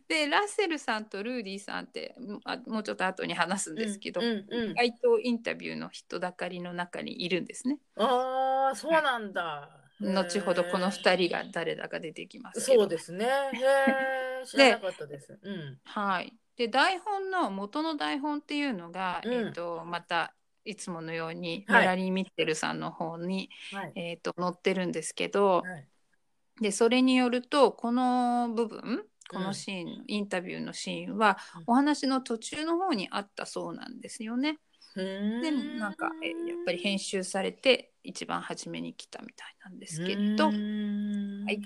[0.07, 4.21] でラッセルさんとルーディーさんってあもうちょっと後に話すんですけど、
[4.75, 7.79] 街頭インタビューの人だかりの中にいるんですね。
[7.95, 9.41] ああそうなんだ。
[9.43, 13.25] はい後ほどこの2人が誰だか出てきますそうですね。
[13.25, 15.39] へ 知らなかったです。
[15.41, 16.33] うん、はい。
[16.55, 25.87] で台本の元の台本っていうのが、うん、えーと、またいつものようにメラリー・ミッテルさんの方に、はい、えーと、載ってるんですけど、はい、
[26.61, 34.59] でそれによるとこの部分このシーン、うん、インタビューのシーンは、お話の途中の方にあったそうなんですよね。
[34.95, 40.51] でなんかえやっぱり編集されて一番初めに来たみたいなんですけど、は
[41.51, 41.61] い、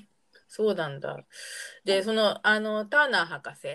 [0.49, 1.23] そうなんだ。
[1.85, 3.67] でそのあのターナー博士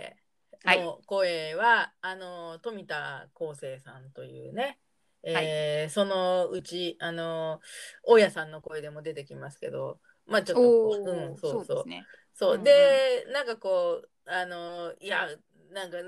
[0.79, 4.79] の声は、はい、あの富田康生さんというね、
[5.22, 7.61] えー、はい、そのうちあの
[8.02, 11.65] 大家さんの声でも出てきますけどまあちょっとうんそうそう。
[11.65, 12.62] そう、ね、そう。
[12.62, 15.29] で、うんうん、なんかこうあのいや
[15.73, 15.99] なんか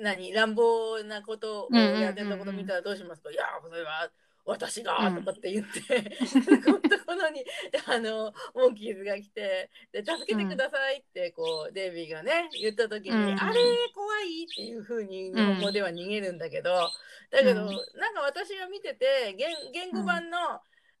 [0.00, 4.10] 何乱暴なことをやってたこと見たらどうしますか、いやそれは
[4.44, 6.12] 私がとかって言って、
[6.50, 7.44] うん、このところに
[7.86, 9.70] あのモンキーズが来て。
[9.92, 13.60] で助けてくださいってこう、うん、デイビーがね言った時に、うん、あれ
[13.94, 16.90] 怖いっていうふうに日本語では逃げるんだけど、
[17.30, 20.38] だけど、なんか私が見てて言言語版の、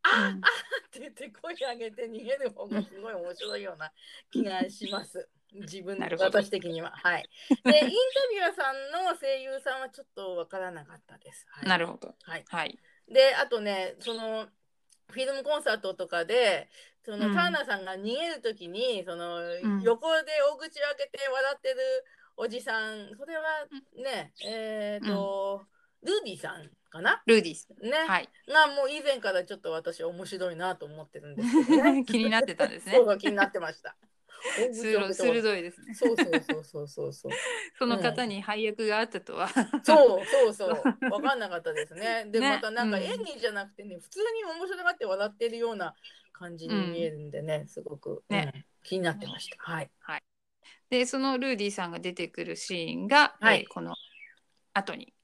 [0.02, 3.92] あ、あって言って声上げて逃げる方がすごい面白いような
[4.30, 5.28] 気がします。
[5.52, 6.90] 自分私的には。
[6.90, 7.28] はい。
[7.64, 7.88] で、インタ
[8.30, 11.46] ビュアーさんの声優さんはちょっとわからなかったです。
[11.50, 12.14] はい、なるほど。
[12.22, 12.44] はい。
[12.48, 14.48] はい、で、あとね、その、
[15.10, 16.70] フィルムコンサートとかで、
[17.04, 21.76] その、うん、ターナーさんが逃げる時に、その、うん、横で大口を開けて笑ってる
[22.36, 23.42] おじさん、それは
[23.94, 25.66] ね、うん、えっ、ー、と、
[26.02, 27.22] ルーディさんかな？
[27.26, 27.68] ルーディス。
[27.80, 27.90] ね。
[28.06, 28.28] はい。
[28.46, 32.04] がもう以前からちょっと私面白いなと思ってるんですけどね。
[32.06, 32.92] 気になってたんですね。
[32.94, 33.96] そう気になってました。
[34.72, 35.94] 鋭いですね。
[35.94, 37.32] そうそうそうそうそうそう。
[37.78, 39.48] その方に配役があったとは。
[39.82, 40.82] そうそうそう。
[41.10, 42.26] 分かんなかったですね。
[42.26, 45.94] で、またなんか演技じゃなくてね、普通に面白がって笑ってるような
[46.32, 49.56] 感じに見えるんでね、すごく、ね気になってました。
[49.58, 49.90] はい。
[50.00, 50.22] はい。
[50.90, 53.94] で、そのルーディさんが出てくるシーンが、はい、この
[54.74, 55.14] 後に、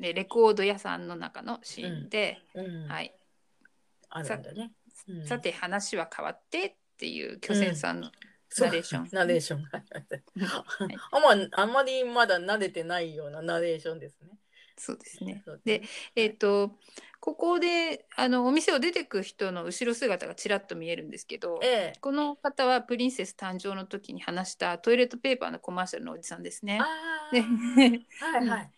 [0.00, 2.38] でレコード屋さんの中のシーンで、
[2.88, 3.14] はい。
[4.10, 4.72] あるんだね。
[5.24, 8.10] さて話は変わってっていう巨泉さんの
[8.60, 9.08] ナレーション。
[9.12, 9.64] ナレーション。
[11.10, 14.38] あんまあんまりまだ慣れてないようなナレーションですね。
[14.76, 15.42] そうですね。
[15.64, 15.82] で、
[16.16, 16.72] えっ、ー、と、
[17.20, 26.80] ここであのお店を出てく人の後ろ姿がちらっと見えるんですけど、ええ、この方はプリンセス誕生の時に話したトイレットペーパーのコマーシャルのおじさんですね。
[27.32, 28.70] ではいはい。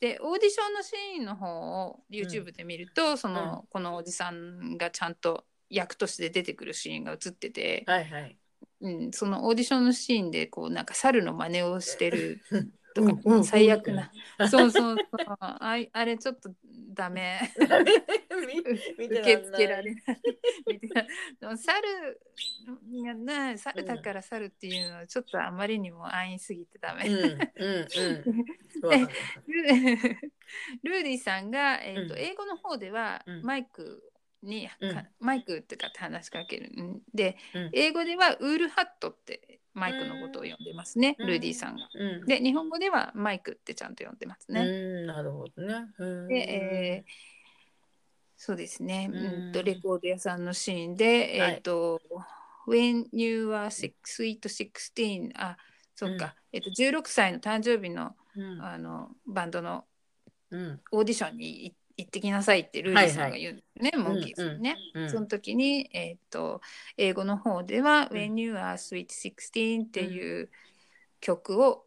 [0.00, 8.36] でオーディションのシーンの方を YouTube で見ると、うん、その、うん、このおじさんがちゃんと役として出てくるシーンが映ってて、はいはい、
[8.80, 12.40] うん、そのオーディションのシーンでこうなんか猿の真似をしてる
[12.94, 14.10] とか、うん、最悪な、
[14.48, 15.36] そうそうそう。
[15.40, 16.50] ああれちょっと
[16.94, 17.40] ダメ。
[18.96, 20.20] 受け付けられない。
[21.40, 22.20] でも猿
[23.04, 29.08] がな猿だから猿っていうのはちょっとあまりにも安易すぎてダメ、うんうんうん。
[30.82, 34.12] ルーディさんが、えーと英語の方ではマイク
[34.44, 36.70] に、うん、マイクってかって話しかける。
[36.70, 41.88] んで、うん、英語ではウールハットってマイクのことを呼んでますね、ルーディさんが。
[42.26, 44.64] で日本語ではマイクってちゃんと呼んでますね。
[45.04, 45.86] なるほどね。
[46.28, 47.10] で、えー、
[48.36, 49.52] そうですね、うん。
[49.52, 52.00] とレコード屋さんのシーンで、えっ、ー、と、
[52.68, 55.56] When you are sweet sixteen あ
[55.94, 58.14] そっか、えっ、ー、と16歳の誕生日の,、
[58.60, 59.84] あのバンドの
[60.92, 65.02] オーディションに行って行ってきなさいってルーディさんが言うね、はいはい、モンキーズね、うん。
[65.04, 66.60] うん、その時に、えーと、
[66.96, 70.50] 英語の方では「うん、When You Are Sweet Sixteen」っていう
[71.20, 71.86] 曲を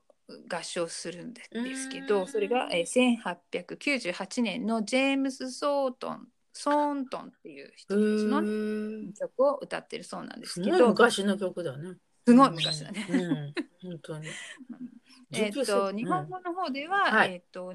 [0.50, 1.44] 合唱するんで
[1.76, 10.90] すけど、それが、えー、1898年のジェームス・ソートンソーントンっていう人たちの曲を歌ってるそうなんですけど。
[10.90, 11.98] 昔の曲だね。
[12.28, 13.54] すごい昔だね、うん、
[13.92, 14.28] 本当に。
[15.34, 17.34] えっと、日本語の方では、はい。
[17.34, 17.74] えっと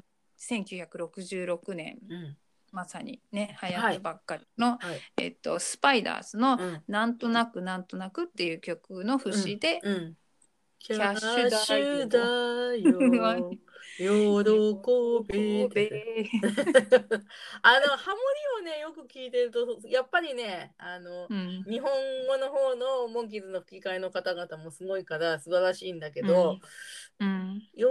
[0.49, 2.37] 1966年うん。
[2.71, 5.01] まさにね流行ったばっかりの、はい。
[5.17, 10.17] えっとスパイダースのうん「なんとなくなんとなく」っていう曲の節で、うん。
[10.79, 12.19] キキャッシュだ
[12.81, 13.49] よ。
[13.97, 14.05] 喜
[15.73, 16.29] べべ。
[17.61, 18.17] あのハモ
[18.59, 21.63] リをねよく聞いてるとやっぱりねあの、うん。
[21.65, 21.89] 日本
[22.27, 26.59] 語の方のモンキーズの吹き替えの方々もすごいから素晴らしいんだけど、
[27.19, 27.85] うん喜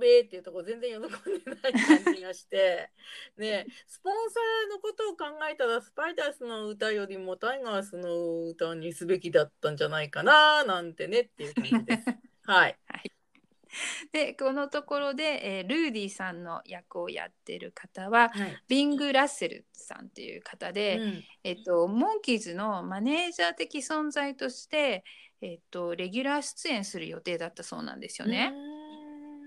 [0.00, 1.72] べっていうところ全然喜んでない
[2.04, 2.90] 感じがして
[3.36, 12.04] ねスポンサーのことを考えたらスパイダースの歌よりもタイガースの歌にすべきだったんじゃないかななんてねっていう感じです。
[12.44, 12.78] はい。
[14.12, 18.62] でこのところで、えールーディさんの役をやってる方ははい。
[18.68, 21.24] ビング・ラッセルさんっていう方で、うん。
[21.44, 25.04] えっと、モンキーズのマネージャー的存在として、
[25.40, 28.52] えっと、レギュラー出演する予定だったそうなんですよね。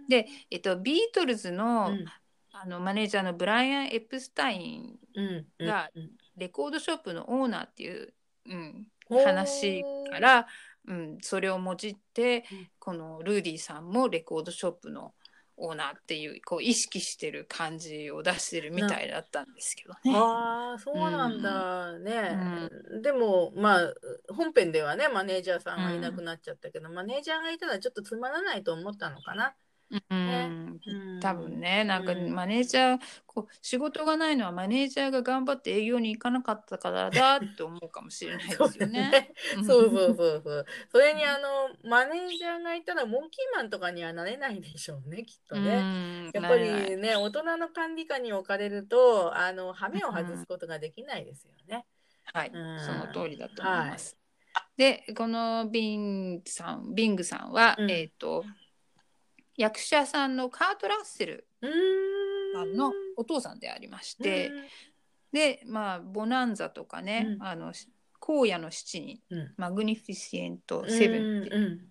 [0.10, 2.06] で、えっと、ビートルズの,、うん。
[2.52, 5.00] あのマネージャーのブライアン・エプスタイン
[5.60, 8.14] がうんレコードショップのオーナーっていう、
[8.48, 8.88] うん、
[9.24, 10.48] 話から、
[10.88, 15.14] うん、それをもじって、うんこのルーディさんもレコードショップの
[15.58, 20.16] オーナーっていうこう意識してる感じを出してるみたいだったんですけどね。
[20.16, 21.98] ああそうなんだ。
[21.98, 22.70] ね、
[23.02, 23.94] でもまあ
[24.34, 29.56] 本編ではねマネージャーさんがいなくなっちゃったけど、マネージャーがいたらちょっとつまらないと思ったのかな。
[29.92, 30.80] うん。
[30.86, 31.20] うん。
[31.20, 32.34] 多分ねなんかうん。
[32.34, 39.34] マネージャー、こう仕事がないのはマネージャーが頑張って営業に行かなかったからだって思うかもしれないですよね。
[39.66, 40.66] そうそうそうそう。
[40.92, 45.78] それにあのマネージャーがいたらモンキーマンとかにはなれないでしょうねきっとね。
[45.78, 46.32] うん。
[46.34, 51.86] やっぱりね大人の管理下に置かれるとあの羽目を外すことができないですよね。
[52.34, 52.80] はい、うん。
[52.80, 54.18] その通りだと思います。
[54.78, 57.92] でこのビンさんビングさんは、うん。
[57.92, 58.46] えっ、と
[59.58, 61.48] 役者さんのカート・ラッセル
[62.54, 64.52] さんのお父さんでありまして、
[65.32, 67.44] でまあボナンザとかね、うん。
[67.44, 67.74] あの
[68.22, 69.54] 荒野の七人うん。
[69.58, 71.82] マグニフィシエント・うんセブンっていううん。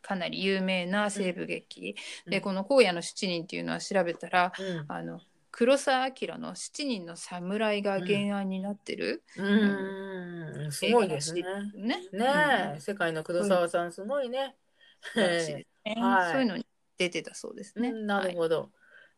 [0.00, 1.96] かなり有名な西部劇、
[2.26, 2.30] うん。
[2.30, 4.84] でこの荒野の七人っていうのは調べたらうん。
[4.88, 5.20] あの
[5.50, 10.70] 黒澤明の七人の侍が原案になってる、うん。
[10.70, 11.42] すごいですね。
[11.74, 11.96] ね。
[12.12, 14.54] ねえ、世界の黒沢さんすごいね。
[15.14, 16.67] そういうのに
[16.98, 17.90] 出てたそうですね。
[17.90, 18.70] うんなるほど。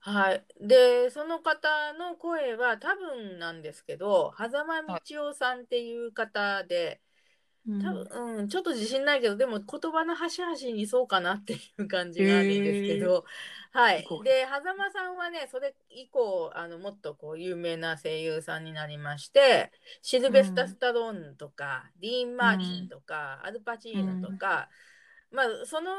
[0.03, 7.01] はい、でその方の声は多分なんですけど狭間道夫さんっていう方で、はい
[7.67, 13.25] 多分、うん、ちょっと自信ないけどでも言葉の端々にそうかなっていう感じがあるんですけど、
[13.73, 14.07] はい。
[14.25, 19.71] で狭間さんはねそれ以降あのもっとこう有名な声優さんになりまして
[20.01, 24.71] シルベスタ・スタローンとか、ディーン・マーティンとか、アルパチーノとか、
[25.33, 25.93] まあその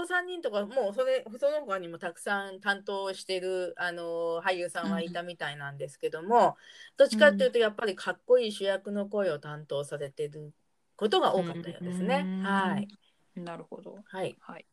[0.00, 6.56] お三人とかもうそれその他にもたくさん担当してるあの俳優さんはいたみたいなんですけども、
[6.96, 10.52] どっちかっていうとやっぱりかっこいい主役の声を担当されてる
[10.96, 12.26] ことが多かったようですね。
[12.26, 12.88] うんはい。
[13.36, 13.98] なるほど。
[14.06, 14.36] はい。
[14.40, 14.64] はい。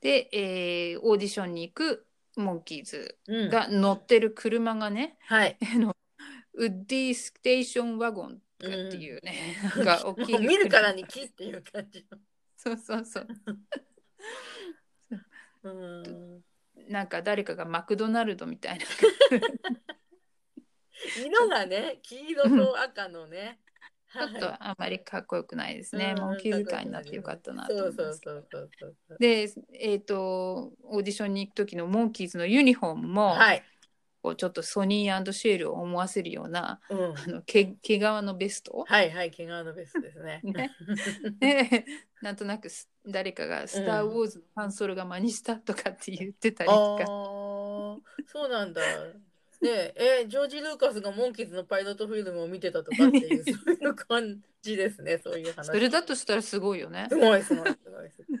[0.00, 5.56] で、えーオーディションに行くモンキーズうん、が乗ってる車がね、はい。
[5.74, 5.96] あの
[6.54, 12.18] ウッディステーションワゴンっていうね、なん か大きい見るからに木っていう感じの。
[12.58, 13.28] そうそうそう。
[15.62, 16.42] うん
[16.88, 18.84] なんか誰かがマクドナルドみたいな。
[21.24, 23.60] 色がね、黄色と赤のね。
[24.12, 26.14] ちょっとあまりかっこよくないですね。
[26.16, 28.20] うんモンキーズ界になってよかったなとそう思います。
[29.18, 33.62] で、えっ、と、オーディションに行く時のモンキーズのユニフォームも、はい。
[34.22, 36.98] こうちょっとソニーシェールを思わせるような、うん。
[36.98, 38.84] あの毛毛皮のベスト？
[38.86, 40.40] はいはい、毛皮のベストですね。
[40.42, 40.70] ね
[41.40, 41.84] で
[42.20, 48.82] なんとなくす誰かが「スター・ウォーズ」のハンソロが真似したとかって言ってたりとか、そうなんだ。
[49.60, 55.66] ねえ、ジョージ・ルーカスがモンキーズのパイロットフィルムを見てたとかっていう、 そういう感じですね、そういう話。
[55.66, 57.16] それだとしたらすごいよねす。
[57.16, 58.40] ごいすごいすごいすごい。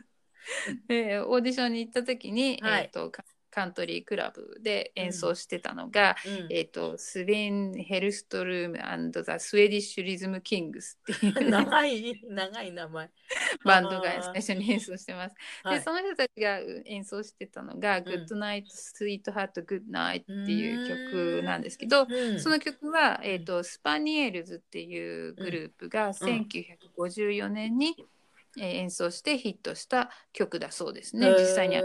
[0.86, 6.46] で オーディションに行った時に、はいえー、とカカントリークラブで演奏してたのが、うん。
[6.50, 11.34] えー、とスベン・ヘルストルームザ・スウェディッシュ・リズム・キングスっていう。
[11.44, 13.10] ね、長い、長い名前。
[13.64, 15.36] バンドが最初に演奏してます。
[15.62, 15.78] はい。
[15.78, 18.04] でその人たちが演奏してたのが「ん。
[18.04, 22.40] Good Night Sweetheart Good Night」っていう曲なんですけど、うん。
[22.40, 28.17] その曲は、えー、とスパニエルズっていうグループが1954年に、えー
[28.60, 31.82] 演奏してヒットした曲だそうですね実際にえ、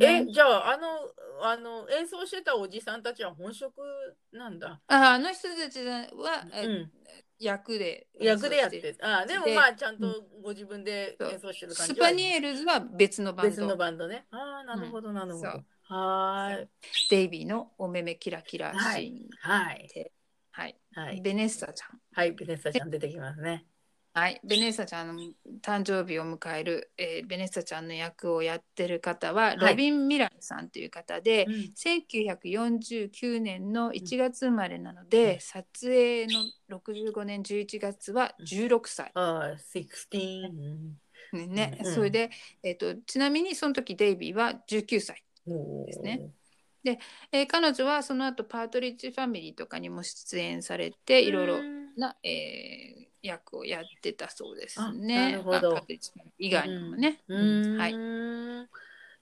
[0.00, 0.88] え、じゃあ、あの、
[1.42, 3.80] あの、演奏してたおじさんたちは本職
[4.32, 4.80] なんだ。
[4.88, 6.06] ああの人たちは、
[6.52, 6.90] えうん。
[7.38, 8.94] 役で役でやって。
[9.00, 10.06] あ、でもでまあ、ちゃんと
[10.42, 14.26] ご自分で演奏してる感じスパニエルズは別のバン別のドバンドね。
[14.30, 15.50] ああ、なるほど、なるほど。
[15.50, 16.68] そうはーい。
[17.08, 19.88] デイビーのお目目キラキラシーンはい。
[19.94, 20.12] で、
[20.52, 21.20] はいはい。
[21.20, 23.64] ベネッサちゃんはい、ベネッサちゃん出てきますね。
[24.12, 25.22] はい、ベネッサちゃんの
[25.62, 29.56] 誕生日を迎える、えーベネッサちゃんの役をやってる方は、い。
[29.56, 31.72] ロビン・ミランさんという方で、うん。
[31.76, 35.40] 1949年の1月生まれなので、うん。
[35.40, 36.32] 撮影の
[36.68, 40.48] 65年11月は16歳、ああ、16。
[41.32, 41.78] うんね。
[41.84, 41.94] うん。
[41.94, 42.30] それで、
[42.64, 46.32] えー、とちなみにその時デイビーは19歳、ですね。
[47.30, 55.32] えー彼女はその後パートリッジファミリーとかにも出演されていろいろうんな、えー役をやってたそうですあね。
[55.32, 55.80] なるほど
[56.38, 57.20] 以外にもね。
[57.28, 57.78] ううんん。
[57.78, 57.94] はい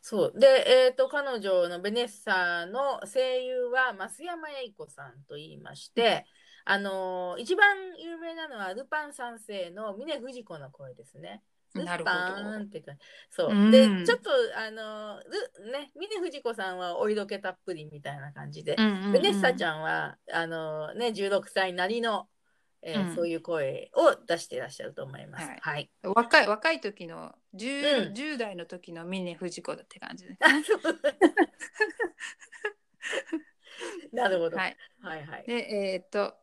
[0.00, 0.38] そう。
[0.38, 6.24] で、えっ、と、彼女のベネッサの声優は増山英子さんと言いまして、
[6.64, 11.42] あのー一番有名なのはルパン三世の峰不二子の声ですね。
[11.74, 12.00] ルパ
[12.58, 13.00] ンって感じ。
[13.30, 13.50] そう。
[13.50, 18.76] うんで、ちょっと、あのールね、峰不二子さんはお色気たっぷりみたいな感じで、
[19.12, 19.64] ベネッサちん。
[19.64, 22.28] ゃんは、あのね、16歳なりの、
[22.82, 25.46] えーうんそういう声を出していらっしゃると思います。
[25.46, 25.90] はいはい。
[26.02, 30.62] 若い若い時の 10,、うん10代の時の峰不二子だって感じですあね。
[34.12, 34.56] なるほど。
[34.56, 34.76] はい。
[35.00, 35.44] はいはい。
[35.46, 36.34] でえーっと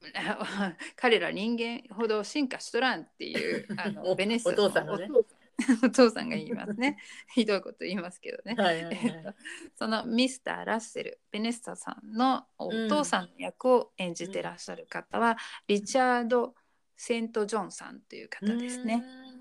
[0.96, 5.31] 彼ら人間ほど進化しとらんっていうあのおベネッサお父さんがねお父さん
[5.84, 6.98] お父さんが言いますね。
[7.34, 8.54] ひどいこと言いますけどね。
[8.54, 9.36] はいはいえっとはい。
[9.76, 15.36] そのミスター・ラッセルベネッサさんのお父さんの役を演じてらっしゃる方は、
[15.66, 16.54] リチャード・
[16.96, 18.94] セント・ジョンさんという方ですね。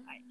[0.06, 0.24] はい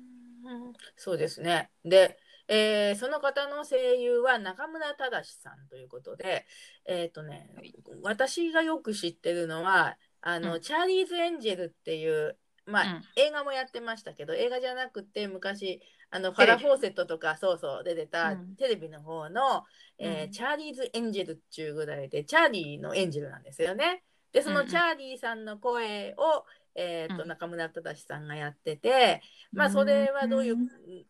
[0.44, 1.70] うんそうですね。
[1.84, 2.18] で、
[2.48, 6.46] えーその方の声優は中村忠さんということで、
[6.84, 12.36] えっ、とね、はい私がよく知ってるのは、あの、うんチャーリーズ・エンジェルっていう、
[12.70, 13.02] まあ、うん。
[13.16, 18.56] 映画もやってましたけど、映画じゃなくて昔、あのファラ・フォーセットとか、そうそう、出てたうん。
[18.56, 19.64] テレビの方の、
[19.98, 20.30] えーうん。
[20.32, 24.02] チャーリーズ・エンジェルっていうぐらいで、チャーリーのエンジェルなんですよね。
[24.32, 24.64] で、そうんうん。
[24.64, 26.44] のチャーリーさんの声を、
[26.76, 27.28] えーとうん。
[27.28, 29.20] 中村忠さんがやってて、
[29.52, 30.56] まあ、それはどういう、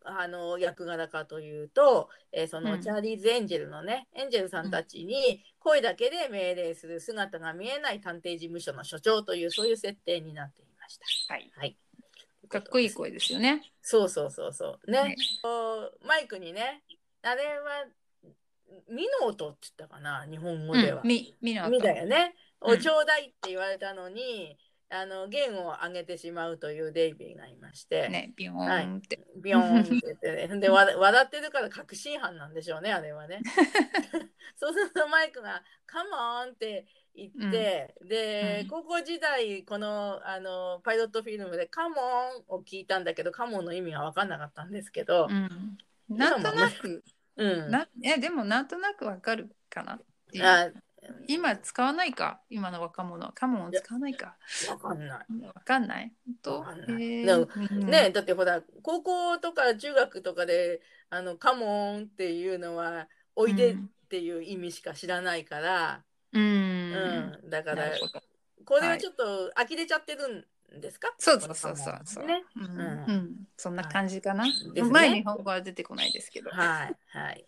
[0.03, 2.81] あの役柄かというと、えーそのうん。
[2.81, 11.33] チャーリーズ・エンジェルのね、エンジェルさんたちに声だけで命令する姿が見えない探偵事務所の所長という、そういう設定になっていました。
[11.33, 11.77] はい、はい。
[12.49, 13.61] かっこいい声ですよね。
[13.81, 14.91] そうそうそうそう。
[14.91, 15.03] ね。
[15.03, 16.83] ねこうマイクにね、
[17.21, 17.85] あれは、
[18.89, 21.01] ミノートって言ったかな、日本語では。
[21.01, 22.35] うん、みみのみだよね。
[22.35, 24.55] うんおちょうだいって言われたのに、
[24.93, 29.19] あの弦を上げてしまうというデイビーがいまして、ねビヨーンって。
[29.41, 30.59] ビヨーンって言ってね。
[30.59, 33.39] でわ笑ってるから確信犯なんでしょうね、あれはね。
[34.59, 36.85] そうするとマイクが「カモン!」って
[37.15, 38.67] 言って、で、うん。
[38.69, 45.77] 高校時代このあのパイロットフィルムで「カモン!」を聞いたんだけどカモンの意味が分かんなかったんですけど、うん、
[46.09, 47.03] なんとなく、
[47.35, 47.71] うん。
[47.71, 50.01] なえでもなんとなくわかるかなっ
[50.31, 50.45] ていう。
[50.45, 50.69] あ
[51.27, 52.41] 今使わないか？
[52.51, 53.25] 今の若者。
[53.25, 54.37] はカモン使わないか？
[54.67, 55.45] 分かんない。
[55.47, 56.11] わかんない。
[56.43, 56.95] 本当？
[56.95, 63.77] ねだってほら高校とか中学とかで「あのカモン!」っていうのは「おいで」っ
[64.09, 66.03] ていう意味しか知らないから、
[66.33, 66.41] うん、
[66.93, 67.49] うん。
[67.49, 67.91] だから
[68.65, 72.01] これはちょっと呆れちゃってるんですか、そうそうそうそう。
[72.05, 72.43] そう、ね。
[72.55, 72.63] うん。
[72.63, 73.03] うん。
[73.07, 73.35] うん。
[73.57, 74.99] そんな感じかな、ですね。
[74.99, 76.95] 前日本語は出てこないですけど、はい。
[77.13, 77.45] はい。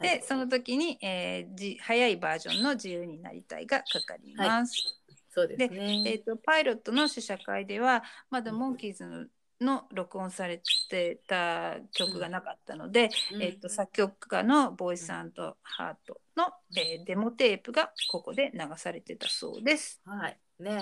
[0.00, 4.82] でその時に、えーじ早いバージョンの「自由になりたい」がかかります、
[5.30, 6.00] そうですね。
[6.04, 9.26] えー、とパイロットの試写会ではまだモンキーズの
[9.64, 10.60] の録音され
[10.90, 15.56] てた曲がなかったので、うんえー、と作曲家のボイスハート
[16.36, 20.00] の、えーデモテープがここで流されてたそうです。
[20.04, 20.38] はい。
[20.60, 20.80] ね。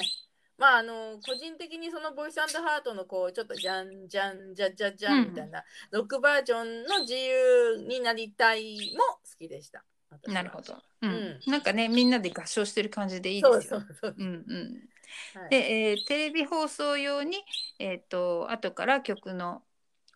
[0.58, 9.84] まああの個人的にそのボイスハートのこうちょっとじゃんじゃんじゃじゃじゃんみたいな、ロックバージョンの自由になりたいも好きでした。
[10.28, 13.80] なるほど、うんうんなんかねみんなで合唱してる感じでいいそうですよ。
[13.80, 14.14] そうそう。
[14.16, 14.88] うんうん、
[15.34, 15.50] はい。
[15.50, 17.38] で、えーテレビ放送用に、
[17.78, 19.62] えー、と後から曲の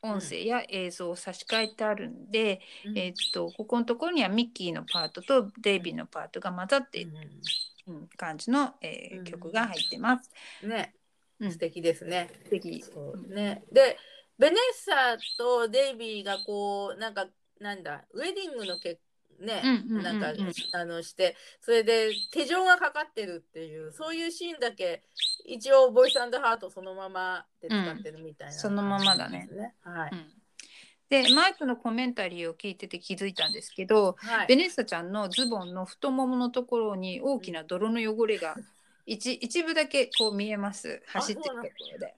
[0.02, 2.98] 音声や映像を差し替えてあるんで、うん。
[2.98, 7.12] えー、とここのところにはミッキーのパートとデイビーのパートが混ざっている、
[7.86, 9.24] うん感じの、えーうん。
[9.24, 10.30] 曲が入ってます。
[10.62, 10.94] うんね、
[11.38, 11.52] うん。
[11.52, 12.30] 素敵ですね。
[12.44, 12.84] 素敵。
[13.28, 13.62] ね。
[13.70, 13.96] で、
[14.38, 17.26] ベネッサとデイビーがこうなんか
[17.60, 19.00] なんだウェディングのけ
[19.40, 20.02] ね、うんうんうんうん。
[20.02, 20.32] なんか
[20.72, 25.02] あのしてそれで手錠がかかってるっていうそういうシーンだけ
[25.44, 29.48] 一応ボイスハートそのままで使ってるみたいな、そのままだね。
[29.82, 30.26] はい、うん。
[31.08, 34.46] でマイクのコメンタリーを聞いてて気づいたんですけど、はい。
[34.48, 38.56] ベネッサちゃんのズボンの太もものところに大きな泥の汚れが
[39.06, 41.02] 一一部だけこう見えます。
[41.06, 42.14] 走ってるところで。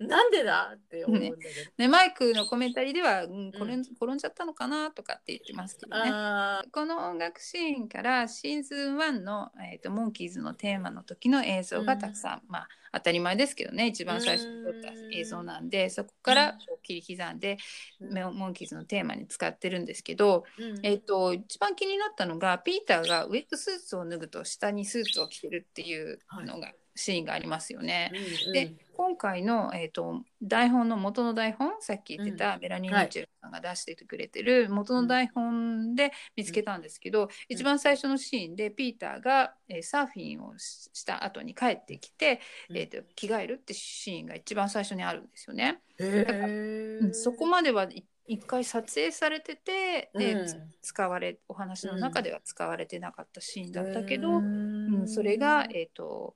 [0.00, 6.10] うん、なんでだって思うんだけど、でマイクのコメンタリーでは、うん、これうん転んじゃったのかなとかって言ってますけどね。
[6.12, 13.86] あこの音楽シーンからシーズン1の、えーと「モンキーズ」のテーマの時の映像がたくさん、まあ当たり前ですけどね。
[13.88, 20.80] 一番最初に撮った映像なんでそこから切り刻んで、ーモンキーズのテーマに使ってるんですけど、うん。
[20.82, 28.12] えー、と一番気になったのがピーターがウェットスーツを脱ぐと下にスーツを着てるっていうのが、シーンがありますよね。
[28.46, 42.76] うんで今回の、えー、と台本の元の台本さっき言ってたメラニー・ミッチェルさんが出してくれてる元の台本で見つけたんですけど、一番最初のシーンでピーターが、えーサーフィンをしした後に帰ってきて、うん。
[42.76, 45.78] えー、と着替えるってシーンが一番最初にあるんですよね。
[46.00, 50.46] へだからーうんそこまではい一回撮影されてて、でうん。
[50.46, 56.34] つ使われお話の中では使われてなかったシーンだったけど、ううんんそれが、えー、と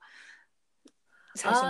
[1.35, 1.63] 最初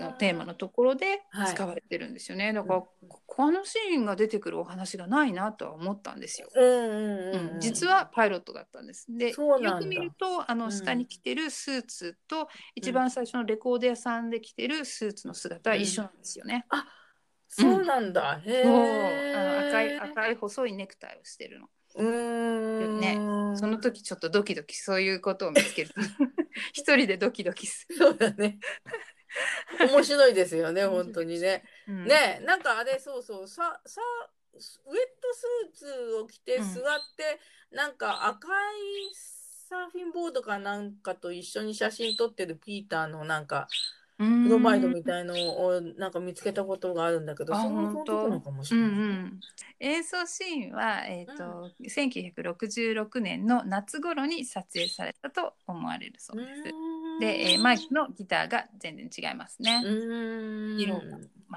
[0.00, 1.54] のテーマのところではい。
[1.54, 6.48] 使われてるんですよね、だからここのシーンが出てくるお話がないなとは思ったんですよ。
[6.54, 7.60] うんうんうんうん。
[7.60, 9.06] 実はパイロットだったんです。
[9.08, 9.34] でよ
[9.78, 10.72] く見るとあのうん。
[10.72, 16.66] 下に着てるスーツと、一番最初のレコード屋さんで着てるスーツの姿は一緒なんですよね。
[17.48, 21.68] そうなんだ、へえ赤い赤い細いネクタイをしてるの。
[21.96, 22.27] うーん
[23.00, 23.14] ね。
[23.56, 25.90] その時ちょっとドキドキそういうことを見つける。
[25.90, 26.00] と
[26.72, 27.96] 一人でドキドキする。
[27.96, 28.58] そうだね。
[29.80, 31.64] 面白いですよね本当にね。
[31.86, 32.04] うん。
[32.06, 34.00] ねなんかあれそうそうささ
[34.54, 36.74] ウェットスーツを着てうん。
[36.74, 36.82] 座っ
[37.16, 37.38] て、
[37.70, 43.68] なんか赤いサーフィンボードかなんかと一緒に写真撮ってるピーターのなんか
[44.18, 48.96] プロマイドみたいのをなんか見つけたことがあるんだけど、あその本当その時のかもしうんうれない。
[49.24, 49.40] ん、
[49.80, 56.62] 演奏シーンは、えーと1966年の夏頃に撮影されたと思われるそうです。
[57.20, 59.82] で、えーマイクのギターが全然違いますね。
[59.84, 59.88] う
[60.76, 61.02] ん色が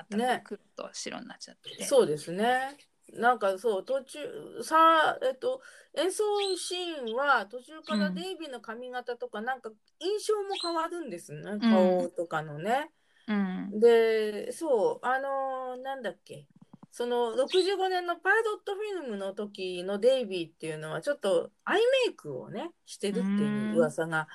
[0.10, 1.84] 全ねく黒と白になっちゃってて。
[1.86, 2.78] そうですね。
[3.14, 4.20] なんかそう途中
[4.64, 5.62] さえっと
[5.98, 6.24] 演奏
[6.58, 8.16] シーンは途中からうん。
[8.16, 11.60] デイビーの髪型とかなんか印象も変わるんですね、ん。
[11.60, 12.92] 顔とかのね。
[13.28, 13.80] うん。
[13.80, 16.48] でそうあのーなんだっけ。
[16.94, 24.28] その65年のパイロットフィルムの時のデイビーっていうのはちょっとアイメイクをねしてるっていう噂が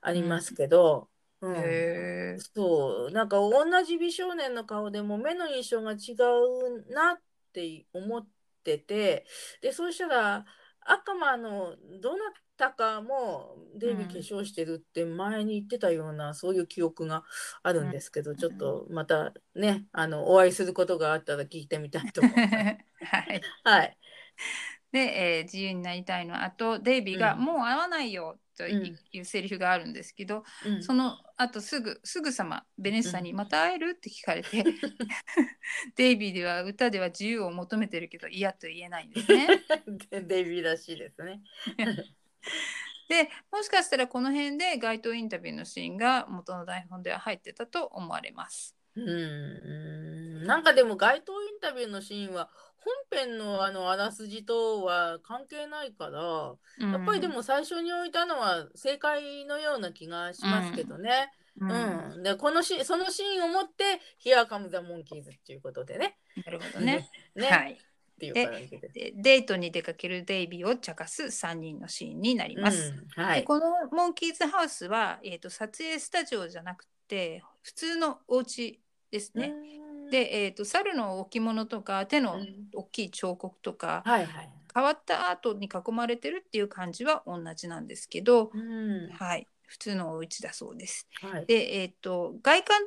[0.00, 1.08] ありますけど。
[1.40, 1.56] うん。
[1.56, 2.40] へー。
[2.54, 7.18] そうなんか同じ美少年の顔でも目の印象が違うなっ
[7.52, 8.26] て思っ
[8.64, 9.26] てて
[9.60, 10.44] でそうしたら
[10.84, 12.24] 赤間のどな
[12.56, 17.24] たかもデイビー化粧してるって前に言ってたような、そういう記憶が
[17.62, 22.54] あるんですけど、ちょっとまたねあのお会いすることがあったら聞いてみたいと思います。
[23.04, 23.40] はい。
[23.64, 23.98] はい、
[24.92, 34.64] で、えー自由になりたいのあとデイビーが、うんもう会わないよというセリフがあるんですけど、うんそのあとすぐすぐさまベネッサに「また会える?」って聞かれて、
[35.96, 39.48] デイビーでは歌では自由を求めてるけど嫌と言えないんですね。
[40.10, 41.40] でデイビーらしいですね。
[43.08, 48.76] でもしかしたらこの辺で街頭インタビューのシーンが元の台本では入ってたと思われます。
[48.94, 52.50] うんなんかでも街頭インタビューのシーンは
[53.10, 56.54] 本編のあのあらすじとは関係ないから、
[56.86, 61.32] やっぱりでも最初に置いたのは正解のような気がしますけどね。
[61.60, 66.16] う、うんなんでこのシそのシーンをもって「Here Comes the Monkeys」っていうことでね。
[66.46, 67.08] るほどね。
[67.36, 67.76] ね、はい、っ
[68.18, 68.88] ていう感じで。
[68.88, 72.94] でデートに出かけるデイビーを茶化す3人のシーンになります。
[73.16, 73.40] うん、はい。
[73.40, 78.80] でこのモンキーズハウスは、えー、と撮影スタジオじゃなくて普通のお家
[79.10, 79.54] ですね。
[80.16, 84.50] うん、で、えー、と猿の置物とか手のうん大きい彫刻とか、はいはい。
[84.74, 91.06] 変わったアートに囲まれてるっていう感じは同じなんですけど、うんはい、普通のお家だそうです。
[91.20, 92.78] はい、で、えー、と外観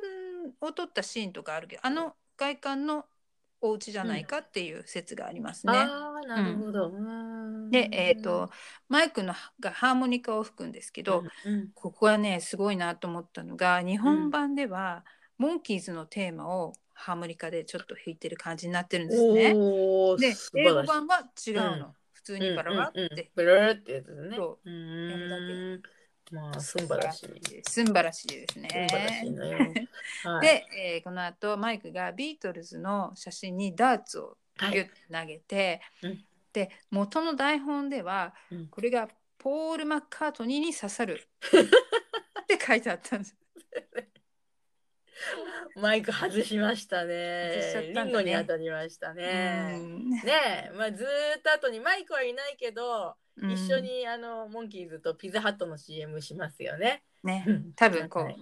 [0.60, 3.04] を撮ったシーンとかあるけどあの外観の
[3.60, 5.72] お家じゃないかっていう説がありますね。
[5.74, 6.90] ああなるほど。
[6.90, 8.50] うんで、えー、と
[8.88, 15.04] マイクのがハーモニカを吹くんですけど、うんここはねすごいなと思ったのが日本版では、
[15.38, 19.54] モンキーズのテーマをハーモニカでちょっと弾いてる感じになってるんですね。
[20.54, 21.86] で英語版は違うの、うん
[22.16, 24.36] 普通にバラバラって、うんうんうんブラーってやつね。
[24.36, 25.82] そううやるだーん。
[26.32, 27.62] まあ、すんばらしい。
[27.62, 28.88] すんばらしいですね。
[28.90, 29.58] すんばらしいのよ。
[30.24, 41.28] はい、で、えーこの後マイクがビートルズの写真にダーツをはいギュッと投げて、うんで元の台本では、うんこれがポール・マッカートニーに刺さる
[42.42, 43.36] って書いてあったんです。
[45.76, 47.08] マイク外しました外
[47.62, 47.90] しち。
[47.90, 49.74] ったんだねリンゴに当たりましたね。
[49.76, 50.22] うんね
[50.68, 57.02] え、まあ、ずーっと後にマイクはいないけど、うん一緒にあのモンキーズとピザハットの CM しますよね。
[57.22, 58.36] ねうん多分こう、はい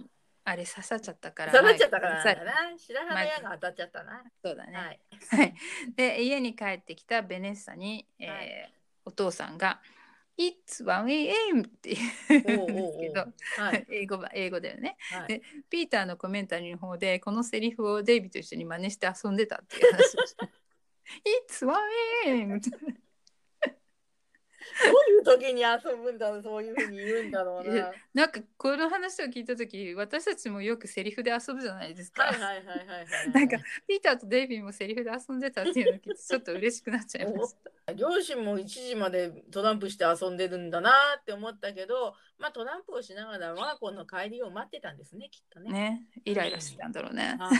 [0.47, 2.77] あれ刺さっちゃったから刺さっちゃったからだな。
[2.77, 4.23] 白羽の矢が当たっちゃったな。
[4.43, 4.99] そうだね、はい。
[5.31, 5.55] はい、
[5.95, 8.71] で家に帰ってきたベネッサに、えーはい
[9.05, 9.79] お父さんが
[10.37, 11.95] 「It's 1am」って
[12.29, 13.25] 言うんですけど。
[13.57, 13.85] はい。
[13.89, 14.97] 英語ば英語だよね。
[15.11, 15.27] はい。
[15.27, 20.49] でピーターのコメンタリーの方でこのセリフをデイビーと一緒に真似して遊んでたっていう話をして
[21.49, 22.69] 「It's 1am」って
[24.83, 27.91] どういう時に遊ぶんだろう、そういうふうに言うんだろうな。
[28.13, 32.23] なんかこの話を聞いた時私たちもよくセリフで遊ぶじゃないですか。
[32.23, 33.31] はいはいはいはいはい。
[33.33, 33.57] なんか
[33.87, 37.55] ピーターとデイビーもセリフで遊んでたっていうのを聞いてちょっと嬉しくなっちゃいまし
[37.87, 37.93] た。
[37.93, 45.71] 両親も1時までトランプして遊んでるんだなって思ったけど、まあトランプをしながら我が子の帰りを待ってたんですね、きっとね。
[45.71, 47.35] ねイライラしてたんだろうね。
[47.39, 47.55] はい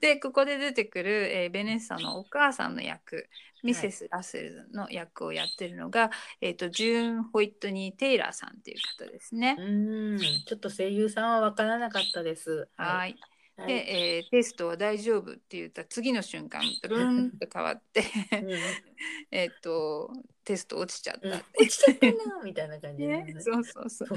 [0.00, 3.28] でここで出てくる、えーベネッサのお母さんの役
[3.62, 6.10] ミセス・ラッセルの役をやってるのが、
[6.40, 9.56] えー、とジューン・ホイットニー・テイラーさんっていう方ですね。
[9.58, 12.68] うん、ちょっと声優さんは分からなかったです。
[12.76, 13.16] はいい。
[13.56, 13.66] はい。
[13.66, 18.50] で、えーテストは大丈夫って言った次の瞬間ブルーンと変わってうん。
[19.30, 20.10] えっと
[20.44, 21.34] テスト落ちちゃったうん。
[21.34, 24.08] 落ちちゃったなみたいな感じで、 ね、そうそうそう。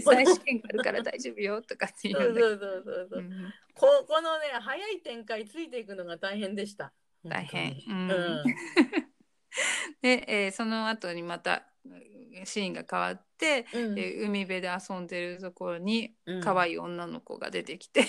[0.00, 3.22] 再試験があるから大丈夫よとかって言うそうそうそうそう、う。
[3.22, 3.54] ん。
[3.74, 6.92] ここのね早い展開ついていくのが大変でした。
[7.24, 7.72] 大変。
[7.88, 8.44] うん。
[10.02, 13.33] で、えーその後にまたうんシーンが変わって、
[13.74, 13.98] うん。
[13.98, 16.40] えー海辺で遊んでるところにうん。
[16.40, 18.06] 可愛い女の子が出てきて、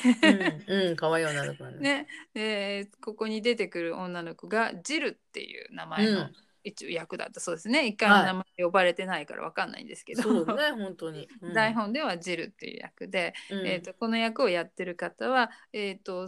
[0.67, 1.77] うん、うん、可愛い女の子ね。
[1.81, 2.07] ね。
[2.33, 7.39] でここに出てくる女の子がジルっていう名前の、うん一応役だった。
[7.39, 7.87] そうですね。
[7.87, 11.29] 一回も名前呼ばれてないからわかんないんですけど、そうね、本当に。
[11.41, 11.53] うん。
[11.53, 13.67] 台本ではジルっていう役で、うん。
[13.67, 16.27] えー、とこの役をやってる方は、えー、と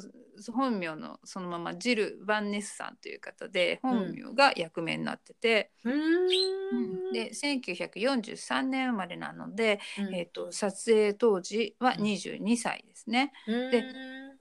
[0.54, 7.14] 本名のそのままジル・バンネスさんという方で本名が役名になってて、うーん。
[7.14, 10.16] で1943年生まれなので、うん。
[10.16, 13.34] えー、と撮影当時は22歳ですね。
[13.48, 13.72] うん。
[13.72, 13.84] で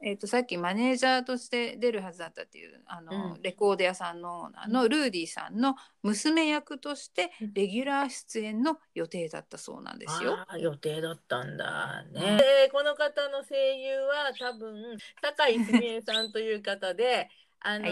[0.06, 10.38] えー、とさっきマネージャーとして出るはずだったっていうあの、うんレコード屋さんのオーナーのルーディさんの娘役としてうんレギュラー出演の予定だったそうなんですよ。
[10.60, 12.20] 予定だったんだね。
[12.20, 17.28] うんでこの方の声優は多分酒井すみえさんという方で。
[17.60, 17.88] あの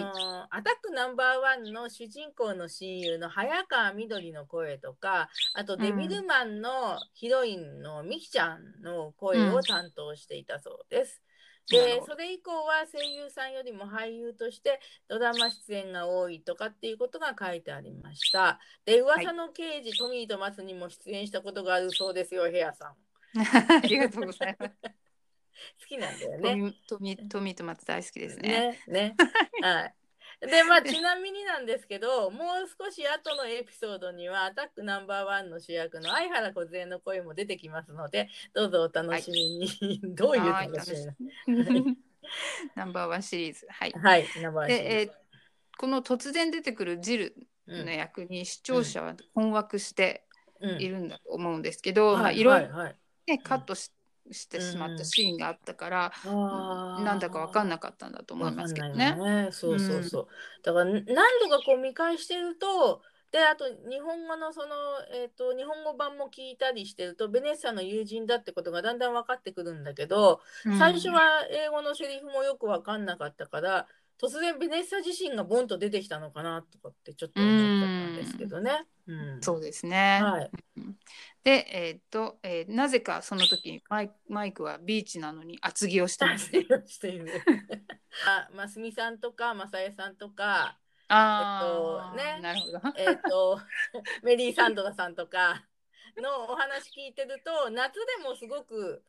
[0.54, 11.23] アタックナンバーワンの主人公の親友の早川みどりの声とかあとデビルマンのヒロインのみきちゃんの声を担当していたそうです。
[11.70, 18.58] でそれ以降は声優さんよりも俳優としてドラマ出演が多いとかっていうことが書いてありました。
[18.84, 22.94] で噂の刑事、トミーとマスにも出演したことがあるそうですよヘアさん。
[23.38, 24.74] ありがとうございます。
[25.80, 26.56] 好きなんだよトね。
[26.56, 28.78] ミトミトミトマト大好きですね。
[28.86, 29.14] ね。
[29.14, 29.16] ね。
[29.62, 29.94] はい。
[30.46, 40.92] でまあちなみになんですけどもう少し後のエピソードにはアタックナンバーワンの主役の相原梢の声も出てきますのでどうぞお楽しみに、 どういうはい楽し
[41.46, 41.96] み。
[42.74, 43.66] ナンバーワンシリーズ。
[43.68, 43.92] はい。
[43.92, 44.88] はいナンバーワンシリーズ。
[44.88, 45.10] で、えー
[45.76, 47.34] この突然出てくるジル
[47.66, 47.86] うん。
[47.86, 50.24] の役に視聴者は困惑して
[50.60, 50.80] うん。
[50.80, 52.96] いるんだと思うんですけど、まあはいいろろはいいはい。
[53.26, 53.90] ねカットし
[54.30, 57.04] してしまったシーンがあったから、あー。
[57.04, 59.48] なんだかわかんなかったんだと思いますけどわねね。
[59.52, 60.26] そうそうそう。
[60.62, 64.68] だから何度かこう見返してると、であと日本語のその、
[65.12, 70.78] えー、と日本語版も聞いたりしてるとベネッサの友人だってことがだんだん分かってくるんだけど、うん。
[70.78, 73.86] 最初は英語のセリフもよく分かんなかったから
[74.20, 78.86] 突然ベネッサ自身がボンと出てきたのかなとかってちょっと思っちゃったんですけどね。
[79.06, 80.20] うんそうですね。
[80.22, 80.50] はい、
[81.42, 86.64] で、えーっと、えーなぜかその時にマイマイクはビーチなのに厚着をしてますね。
[86.86, 87.28] している。
[88.26, 92.94] あ、ますみさんとか、まさえさんとか、ああ、えっとねなるほど。
[92.96, 93.60] えっ、と、
[94.22, 95.66] メリー・サンドラさんとか
[96.16, 99.02] のお話聞いてると、夏でもすごく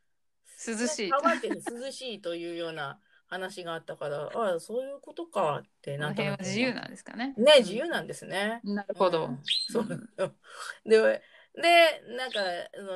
[0.68, 7.34] 涼しいね乾いてる涼しいというような話があったから、ああ、そういうことかってなんとな自由なんですかね。
[7.38, 8.62] ね、自由なんですね。
[8.64, 9.26] なるほど。
[9.26, 9.40] うん。
[9.70, 9.86] そう。
[10.86, 11.22] で、
[11.56, 12.40] で、なんか、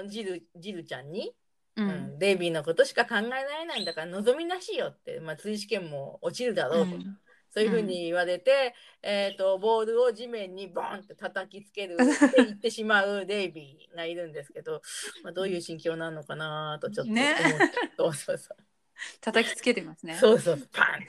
[0.08, 1.36] ジル、ジルちゃんに、
[1.76, 7.18] ううんん、デイビーのことしか考えられないんだから望みなしよって、まあ、追試験も落ちるだろうと、うん。
[7.52, 14.82] そういうふうに言われて、えー、とボールを地面にボンって叩きつける って言ってしまうデイビーがいるんですけど、
[15.24, 17.72] まあ、どういう心境なのかなとちょっと思って、ね。
[17.98, 18.58] そうそうそう
[19.22, 20.16] 叩きつけてますね。
[20.16, 21.08] そうそうパン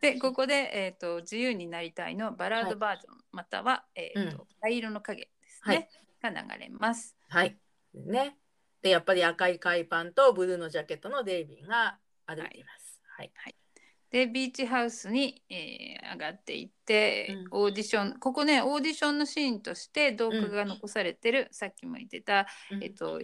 [0.00, 5.88] でここで、えーと「自由になりたい」のバラードバージョン、または、えーとうん灰色の影ですはいね、
[6.22, 7.16] が流れます。
[7.28, 7.56] はい。
[7.94, 8.36] ね。
[8.82, 13.00] で、やっぱり赤い海パンとブルーのジャケットのデイビーが歩いています。
[13.06, 13.32] はい。
[14.10, 23.20] でビーチハウスに、えー上がっていって、うんオーディションここねオーディションのシーンとして動画が残されてる、さっきも言ってた、うんえっと、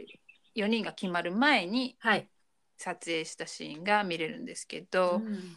[0.56, 2.28] 4人が決まる前にはい。
[2.80, 5.56] 撮影したシーンが見れるんですけど、うん。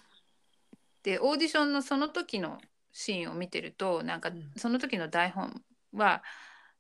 [1.04, 2.60] でオーディションのその時の
[2.92, 4.52] シーンを見てるとなんかうん。
[4.58, 5.62] その時の台本
[5.94, 6.22] は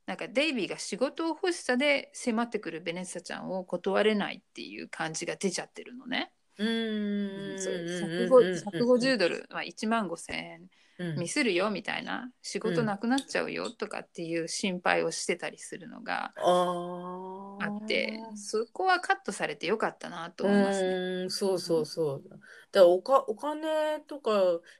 [0.05, 6.33] なんかデイビーが仕事欲しさで迫ってくるベネッサちゃんを断れないっていう感じが出ちゃってるのね。
[6.57, 7.57] うーん。
[7.57, 8.53] そううん。
[8.53, 10.61] 150ドル、まあ、1万5千円
[10.99, 20.89] うんミスるよみたいな仕事なくなっちゃうよとかっていう心配をしてたりするのがあってそこはカットされてよかったなとう思いますね。
[20.89, 22.23] ーんそうそうそう。
[22.29, 24.31] だからおかお金とか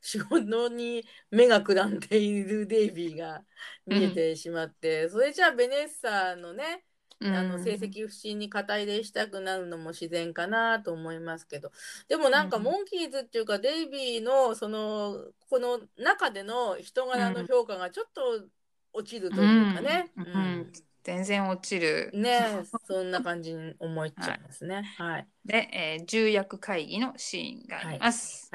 [0.02, 3.42] 仕事に目がくらんでいるデイビーが
[3.86, 6.86] 見えてしまって、それじゃあベネッサのね、
[7.24, 7.36] うん。
[7.36, 11.72] あの成績不振に肩入れしたくなるのも自然かなと思いますけど。
[12.08, 12.64] でもなんかうん。
[12.64, 18.48] モンキーズっていうかデイビーのそのこの中での人柄の評価がちょっと
[18.94, 20.26] 落ちるというかね、うん。
[20.26, 20.72] うん。
[21.04, 22.12] 全然落ちる。
[22.14, 22.48] ね
[22.88, 24.84] そんな感じに思っちゃいますね。
[24.98, 25.28] はい。
[25.46, 28.50] で、えー重役会議のシーンがあります。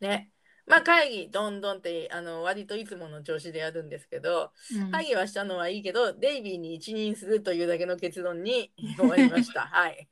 [0.00, 0.30] ね。
[0.66, 9.62] まあ会議どんどんってあの割といつもの調子でやるんですけど、うん会議はしたのはいいけどデイビーに一任するというだけの結論に 終わりました。
[9.62, 10.08] はい。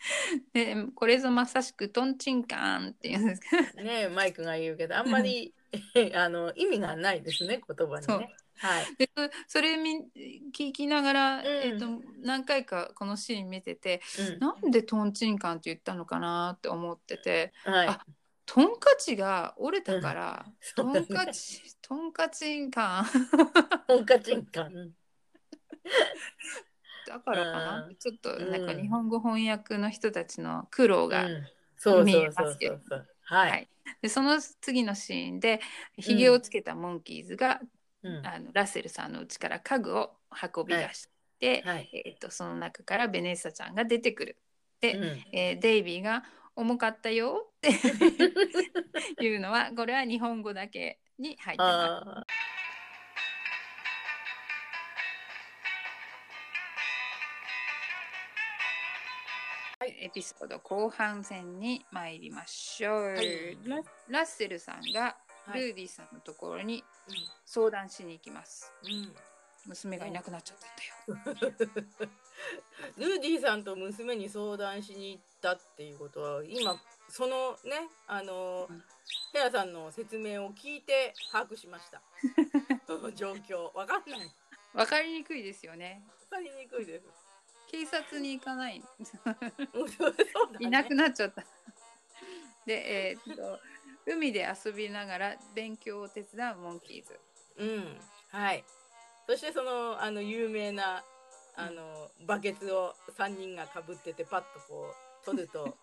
[0.52, 5.54] でこれぞまさしくトンチンカンっていうんですかねマイクが言うけどあんまり
[6.14, 8.34] あの意味がないですね言葉にね。
[8.56, 8.96] はい。
[8.96, 10.06] でそそれみ
[10.54, 11.86] 聞きながら、んえっと
[12.20, 18.06] 何回かこのシーン見ててうんなんでトンチンカンって言ったのかなって思っててはいあ。
[18.52, 20.44] トンカチが折れたから、
[20.76, 21.00] うだね。
[21.02, 23.04] ンカチトンカチンカン
[23.86, 24.90] 本家チンカン。
[27.06, 27.94] だからかな、うん。
[27.94, 28.82] ちょっとなんかうん。
[28.82, 31.28] 日本語翻訳の人たちの苦労が、
[32.04, 32.78] 見えますけど。
[33.22, 33.50] はい。
[33.50, 33.68] はい。
[34.02, 35.60] でその次のシーンで
[35.96, 37.60] ひげをつけたモンキーズが、
[38.02, 38.26] うん。
[38.26, 40.10] あのラッセルさんの家から家具を
[40.56, 41.88] 運び出して、はい。
[41.92, 44.38] えー、とその中からベネッサちゃんが出てくる。
[44.80, 45.04] で、うん。
[45.32, 46.24] えーデイビーが
[46.56, 52.32] 「重かったよ」っていう のはこれは日本語だけに入ってます。
[59.82, 63.14] あエピソード後半戦に参りましょう。
[63.14, 65.16] はいララッセルさんが
[65.54, 66.84] ルーディさんのところに
[67.44, 68.72] 相談しに行きます。
[68.84, 69.14] うん
[69.66, 70.58] 娘がいなくなっちゃっ
[71.06, 71.52] たんだよ。
[72.96, 76.76] ルーディさんと娘に相談しに行ったっていうことは今
[77.08, 78.82] そのねあのうん
[79.32, 82.02] ヘアさんの説明を聞いて把握しました
[83.14, 84.20] 状況わかんない
[84.74, 86.02] わかりにくいですよね。
[86.30, 87.04] わかりにくいです
[87.70, 88.82] 警察に行かない。
[90.58, 91.44] いなくなっちゃった。
[92.66, 93.60] で、えーっと
[94.06, 97.20] 海で遊びながら勉強を手伝うモンキーズ。
[97.58, 97.96] うん
[98.30, 98.64] はい
[99.26, 101.04] そしてそのあの有名な
[101.56, 105.76] あのバケツを3人がかぶっててパッとこう取ると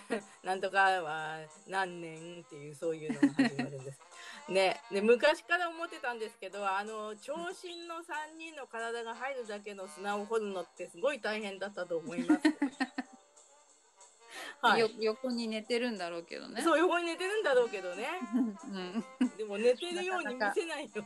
[0.44, 1.38] なんとかは
[1.68, 4.00] 何年っていうそういうのが始まるんです。
[4.48, 12.42] ね、で昔から思ってたんですけどあの長身の3人の体が入るだけの砂を掘るのってすごい大変だったと思います。
[14.60, 16.62] はいよ、横に寝てるんだろうけどね。
[16.62, 18.08] そう横に寝てるんだろうけどね
[19.20, 21.04] うん、でも寝てるように見せないよ。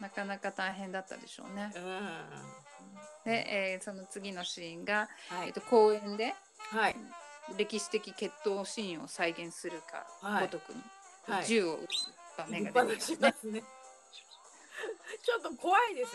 [0.00, 1.72] なかなか大変だったでしょうね。
[1.74, 2.65] うん
[3.24, 3.32] で、
[3.74, 6.34] えーその次のシーンが、はいえっと公園で
[6.70, 6.96] はい
[7.56, 10.82] 歴史的決闘シーンを再現するかはいごとくに、
[11.26, 13.62] はい銃を撃つ場面立が出てきますね。
[15.24, 16.12] ちょっと怖いです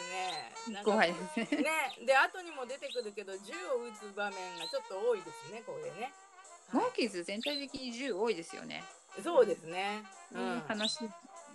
[0.70, 0.84] ね。
[0.84, 1.64] 怖いですね。
[1.64, 6.14] ね、で後にも出てくるけど銃を撃つ場面がちょっと多いですねこれね。
[6.72, 8.84] モンキーズ全体的に銃多いですよね。
[9.24, 10.04] そうですね。
[10.32, 11.00] ううんん、話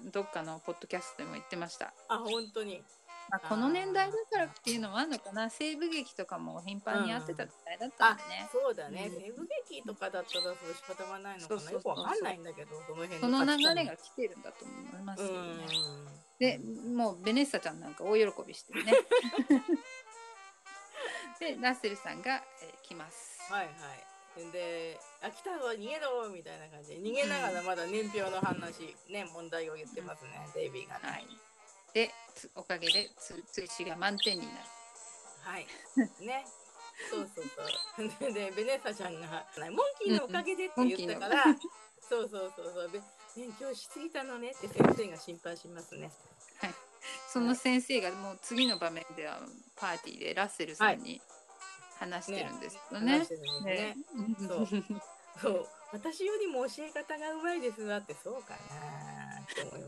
[0.04, 1.94] どっかのポッドキャストでも言ってました。
[2.09, 2.84] あ本当に。
[3.28, 9.10] まあ、この年代だからっていうのもあるのかな西部劇とかも頻繁にやってた時代だったあんでね、そうだね。
[9.12, 11.70] うん西部劇とかだったらそう仕方がないのかな。
[11.70, 13.90] よくわかんないんだけどその辺その流れが。
[13.92, 15.58] が来てるんだと思いますうけどね、ん。
[16.38, 16.60] で
[16.94, 18.92] もうベネッサちゃんなんか大喜びしてるね
[21.40, 24.52] でラッセルさんが、えー来ますはいはい。
[24.52, 31.08] で、あ来たぞ逃げろみたいな感じで逃げながらまだ年表の話ね問題を言ってますねデイビーがね。
[31.08, 31.26] はい
[31.94, 34.59] でつおかげでつ追試が満点になる。
[35.43, 35.66] はい。
[36.24, 36.47] ね。
[37.11, 37.45] そうそう
[38.18, 38.32] そう。
[38.32, 41.45] で、ベネッサちゃんが、モンキーのおかげでって言ったから、
[42.09, 43.01] そうそうそうそう、べ
[43.37, 46.11] 勉強しすぎたのねって先生が心配しますね。
[47.32, 49.41] その先生がもう次の場面では
[49.76, 51.20] パーティーでラッセルさんに
[51.99, 53.18] 話してるんですよね。
[53.18, 53.97] 話してるんですね。
[54.49, 54.68] そう。
[55.41, 55.66] そう。
[55.93, 59.15] 私よりも教え方がうまいですわってそうかな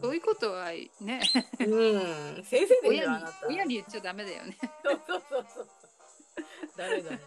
[0.00, 0.70] そういうことは
[1.00, 1.20] ね、
[1.60, 2.44] うん。
[2.44, 3.46] 先生であなた。
[3.48, 4.56] 親に言っちゃダメだよね。
[4.84, 5.68] そうそうそうそう。
[6.76, 7.20] ダメだね。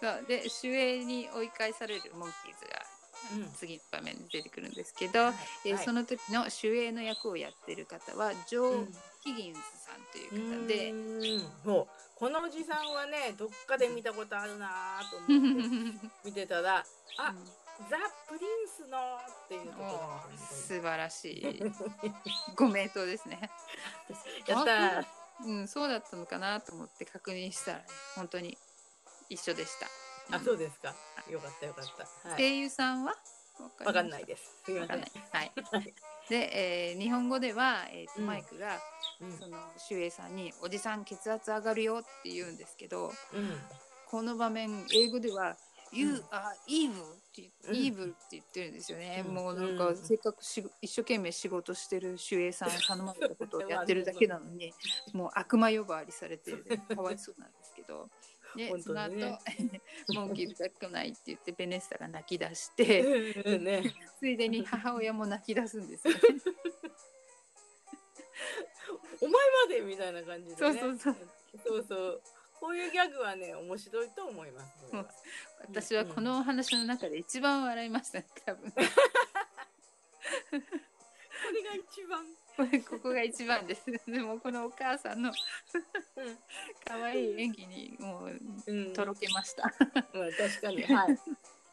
[0.00, 0.24] そう。
[0.26, 2.82] で守衛に追い返されるモンキーズが
[3.36, 3.52] うん。
[3.54, 5.34] 次の場面で出てくるんですけど、はい。
[5.64, 5.84] えーはい。
[5.84, 8.94] その時の守衛の役をやってる方はジョー・うん。
[9.24, 10.92] ヒギンズさんというう方で。
[10.92, 11.40] ん。
[11.64, 11.86] そう
[12.18, 14.68] このおじさんはねどっかで見たことあるな
[15.08, 16.84] と思って見てたら
[17.16, 17.34] あ
[17.88, 17.96] ザ・
[18.28, 21.62] プリンスのっていうところ素晴らしい。
[22.56, 23.50] ご名答ですね。
[24.46, 25.06] やったー。
[25.44, 27.84] うん、そうだったのかなと思って確認したら、ね、
[28.16, 28.58] 本当に
[29.28, 30.36] 一緒でした。
[30.36, 30.94] あそうですか。
[31.30, 31.84] よかったよかっ
[32.22, 33.16] た、はい、声優さんは？
[33.84, 34.62] わかんないです。
[34.64, 35.00] すみません。
[35.32, 35.52] はい。
[36.28, 38.26] で、えー日本語では、えーとうん。
[38.26, 38.80] マイクが、
[39.20, 39.38] うん。
[39.38, 39.58] その
[39.88, 43.60] 守衛さんに「おじさん血圧上がるよ」って言うんですけどうん。
[44.06, 45.56] この場面英語では
[45.92, 47.52] 「You are evil」ってって
[48.32, 49.34] 言ってるんですよね、うん。
[49.34, 49.96] もうなんかうん。
[49.96, 54.72] せっかくし一生懸命仕事してる守衛さん頼まれたことを やってるだけなのに
[55.12, 56.52] もう悪魔呼ばわりされて
[56.94, 58.10] かわいそうなんですけど。
[58.56, 59.38] で、本その後
[60.14, 63.02] モンキーズが来ないって言ってベネッサが泣き出して
[63.42, 63.82] うんね。
[64.18, 66.20] ついでに母親も泣き出すんですよね。
[69.20, 71.16] お前までみたいな感じで、ね、そうそうそう。
[71.64, 72.22] そうそう
[72.60, 75.06] こういうギャグはね面白いと思いますは。
[75.60, 78.70] 私はこのお話の中で一番笑いましたね多分。
[78.72, 78.90] これ
[81.62, 82.24] が一番。
[82.56, 83.84] これここが一番です。
[84.06, 85.32] でもこのお母さんの
[86.84, 88.92] 可愛い演技にもううん。
[88.92, 89.62] とろけました。
[89.62, 91.18] まあ確かにはい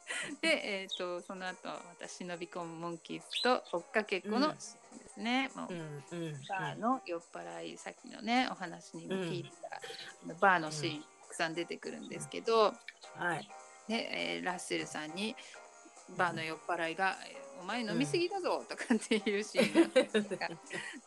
[0.41, 12.73] で、えー、とその後私忍び込むモンキーズと追っかけっこのシーンですね、もううんうんバーの酔っ払いさっきのねお話にも聞いた、あのバーのシーンたくさん出てくるんですけど、
[13.15, 13.49] はい。
[13.87, 15.35] で、えーラッセルさんに
[16.17, 17.17] バーの酔っ払いが
[17.59, 20.49] 「お前飲みすぎだぞ」とかっていうシーンがあったりとか、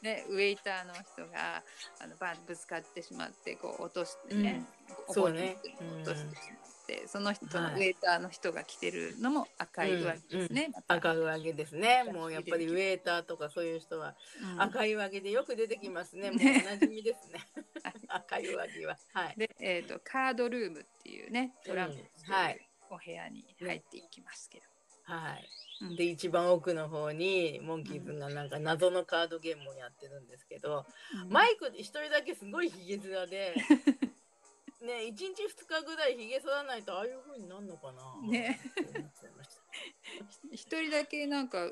[0.03, 1.63] で ウェイターの人が
[2.01, 4.65] あのバーにぶつかってしまってこう落としてね、
[5.09, 5.15] うん。
[5.15, 5.57] そうね。
[6.03, 7.75] 落としてしまって、その人のはい。
[7.75, 10.73] ウェイターの人が着てるのも赤い上着ですね。
[10.89, 12.05] 赤い上着ですね。
[12.05, 14.17] もうやっぱりウェーターとかそういう人は
[14.55, 14.63] うん。
[14.63, 16.31] 赤い上着でよく出てきますね。
[16.31, 17.41] もうおねなじみですね。
[18.09, 18.99] 赤い上着は。
[19.13, 19.35] はい。
[19.37, 22.69] で、えー、とカードルームっていうねトランプはい。
[22.91, 24.78] お部屋に入っていきますけど。
[25.09, 25.49] はい。
[25.81, 25.97] うん。
[25.97, 30.85] で一番奥の方にモンキーズがなんか謎のカードゲームをやってるんですけど、
[31.25, 31.33] うん。
[31.33, 33.55] マイク一人だけすごいヒゲ面で
[34.81, 38.61] ね1日2日ぐらいヒゲ剃らないとああいう風になるのかなね。
[40.53, 41.71] 一人だけなんか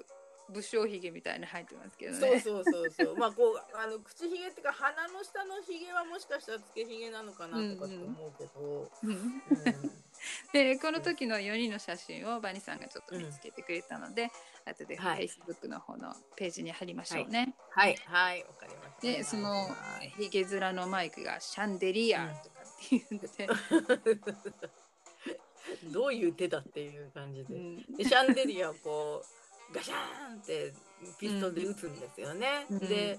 [0.49, 2.41] 武将髭みたいに入ってますけどそうね。
[2.41, 3.17] そうそうそう。
[3.17, 9.11] まあこうあの口ひげっていうか鼻の下のひげはもしかしたらつけひげなのかなとかって思うけど、うん。
[9.11, 10.06] うん
[10.65, 14.31] でこの時の4人の写真をバニさんがちょっと見つけてくれたので、
[14.65, 15.29] 後ではい。
[15.29, 17.55] Facebook の方のページに貼りましょうね。
[17.71, 17.97] はい。
[18.07, 18.43] はい。
[18.43, 19.03] わかりました。
[19.03, 19.69] でそのは
[20.03, 23.49] いヒゲ面のマイクがシャンデリアとかって言って、
[25.93, 27.97] どういう手だっていう感じで,、うん。
[27.97, 29.23] でシャンデリアをこ
[29.71, 30.73] うガシャーンって
[31.19, 32.79] ピストルで撃つんですよね、うん。
[32.79, 33.19] で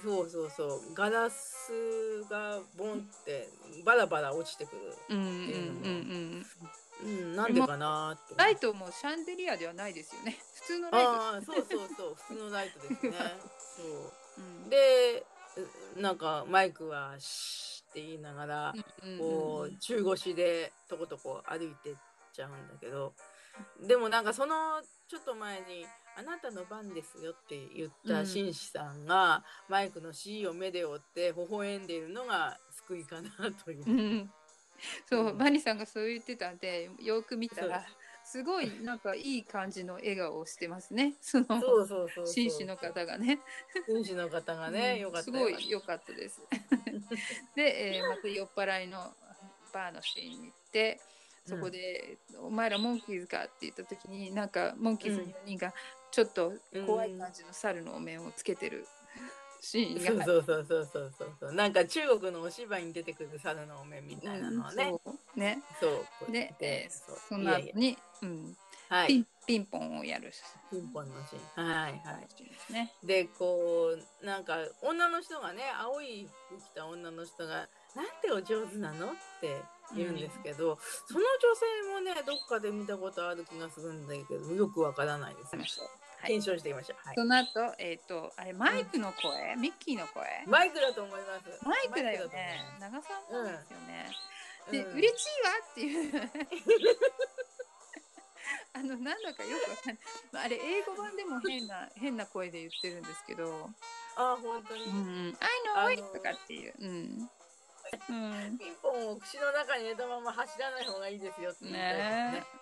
[0.00, 0.94] そうそうそう。
[0.94, 3.48] ガラスがボンって
[3.84, 6.46] バラバラ落ちてくる、うんうんうんうん
[7.04, 8.34] うん、なんでかなーって。
[8.36, 10.38] ライトもシャンデリアではないですよね。
[10.54, 11.10] 普通のライト。
[11.10, 12.14] ああそうそうそう。
[12.14, 13.12] 普通のライトですね。
[13.76, 14.12] そう。
[14.38, 14.68] うん。
[14.70, 15.26] で
[15.96, 18.74] なんかマイクはシーって言いながら、
[19.04, 21.96] うんこう中腰でとことこ歩いてっ
[22.32, 23.12] ちゃうんだけど。
[23.80, 33.30] でもなんかそのちょっと前に「あなたの番ですよ」って言った紳士さんが、マイクの C を目で追って微笑んでいるのが救いかな
[33.64, 33.84] という。
[33.88, 34.30] うん。
[35.08, 35.38] そう、うん。
[35.38, 37.82] バニさんがそう言ってたんでよく見たら
[38.24, 41.14] そすごいなんかいい感じの笑顔をしてますね。
[41.20, 41.46] その
[42.26, 43.40] 紳士の方がね。
[43.86, 45.00] 紳士の方がね、うん。
[45.00, 46.40] よかったすごい良かったです。
[47.56, 49.14] で、えーまた酔っ払いの
[49.72, 51.00] バーのシーンに行って
[51.44, 55.74] そこで、お前らモンキーズか?」って言った時になんかモンキーズ4人が
[56.12, 56.52] ちょっと
[56.86, 58.86] 怖い感じの猿のお面をつけてる
[59.60, 61.32] シーンが、そうそうそうそうそう。
[61.40, 65.62] そうなんか中国のお芝居に出てくる猿のお面みたいなのをね、そうね。
[65.80, 65.88] そ
[66.28, 66.32] う。
[66.32, 68.44] で、えーその後にうん。
[68.46, 68.56] ピン
[68.88, 69.26] はい。
[69.46, 70.32] ピンポンをやる。
[70.70, 71.66] ピンポンのシーン。
[71.66, 72.28] はいはい。
[72.44, 72.92] ですね。
[73.02, 79.62] でこうなんか女の人がね青い服着た女の人が「なんてお上手なの?」って
[79.94, 85.64] 言うんですけど、その女性もねどっかで見たことある気がするんだけどよくわからないですね。
[86.26, 86.98] 検証していきましょう。
[87.06, 90.24] はい、その後、えっ、と、あれ、マイクの声、ミッキーの声？
[90.46, 91.64] マイクだと思います。
[91.64, 92.60] マイクだよね。
[92.80, 94.06] 長さんなんですよね。
[94.06, 94.32] うん
[94.70, 96.12] で、うん嬉しいわっていう。
[98.74, 99.98] あの、なんだかよくわかん
[100.32, 100.44] ない。
[100.46, 103.70] あれ、英語版でも変な、 変な声で言ってるんですけど。
[104.16, 104.84] あ、本当に。
[104.84, 105.46] うん、あ
[105.88, 106.74] I の know とかっていう。
[106.78, 107.30] うん。
[108.08, 108.58] うん。
[108.58, 112.46] ピンポンを口の中に入れたまま走らない方がいいですよって言いたいねですね。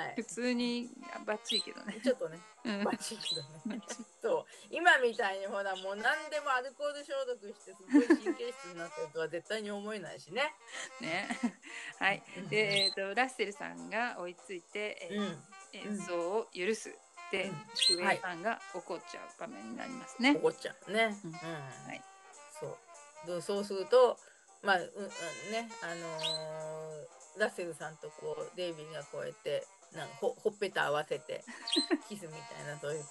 [0.00, 0.88] はい普通に
[1.26, 2.00] バッチリけどね。
[2.02, 3.82] ちょっとね、うんバッチリけどね。
[4.22, 10.54] そう、今みたいにほら、もう何でもアルコール消毒して、すごい神経質になってるとは絶対に思えないしね。
[11.00, 11.28] ね。
[11.98, 12.22] はい。
[12.48, 15.44] で、えっ、と、ラッセルさんが追いついて、えーうん。
[15.72, 16.94] 演奏を許す。
[17.30, 20.34] でうん、シュウェイさんが怒っちゃう場面になりますね。
[20.34, 21.16] 怒っちゃうね。
[21.24, 21.34] ううんん。
[21.36, 22.02] はい。
[22.58, 22.76] そう。
[23.26, 24.18] どそうすると、
[24.62, 29.64] まあ、うん、うん、ね、あのーラッセルさんとこう、デイビーがこうやって、
[29.94, 31.44] なんかほほっぺた合わせて、
[32.08, 33.04] キスみたいな、そういう。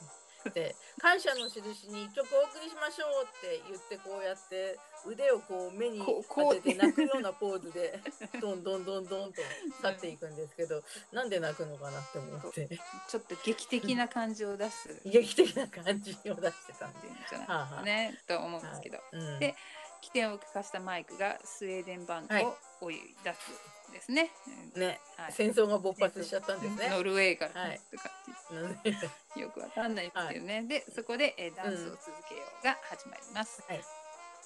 [0.54, 8.00] で感謝の印に一曲お送りしましょうって言ってこうやって腕をこう目に当てて泣くようなポーズで
[8.40, 9.42] どんどんどんどんと
[9.82, 12.70] 去っていくんですけどなんで泣くのかなって思って。
[13.08, 15.02] ちょっと劇的な感じを出す。
[15.04, 17.08] 劇的な感じを出してたんで。
[17.08, 17.84] うんじゃないはあはあ。
[17.84, 19.00] ね、と思うんですけど。
[19.12, 19.40] うん。
[19.40, 19.56] で
[20.02, 24.32] 起点を聞かしたマイクがスウェーデンバンドはいを追い出すですね。
[24.76, 26.90] うんね、はい戦争が勃発しちゃったんですね。
[26.90, 29.04] ノルウェーからはいとかっていう
[29.36, 30.64] うん よくわかんないですけどね。
[30.64, 33.64] で、そこで、えーダンスを続けようが始まります。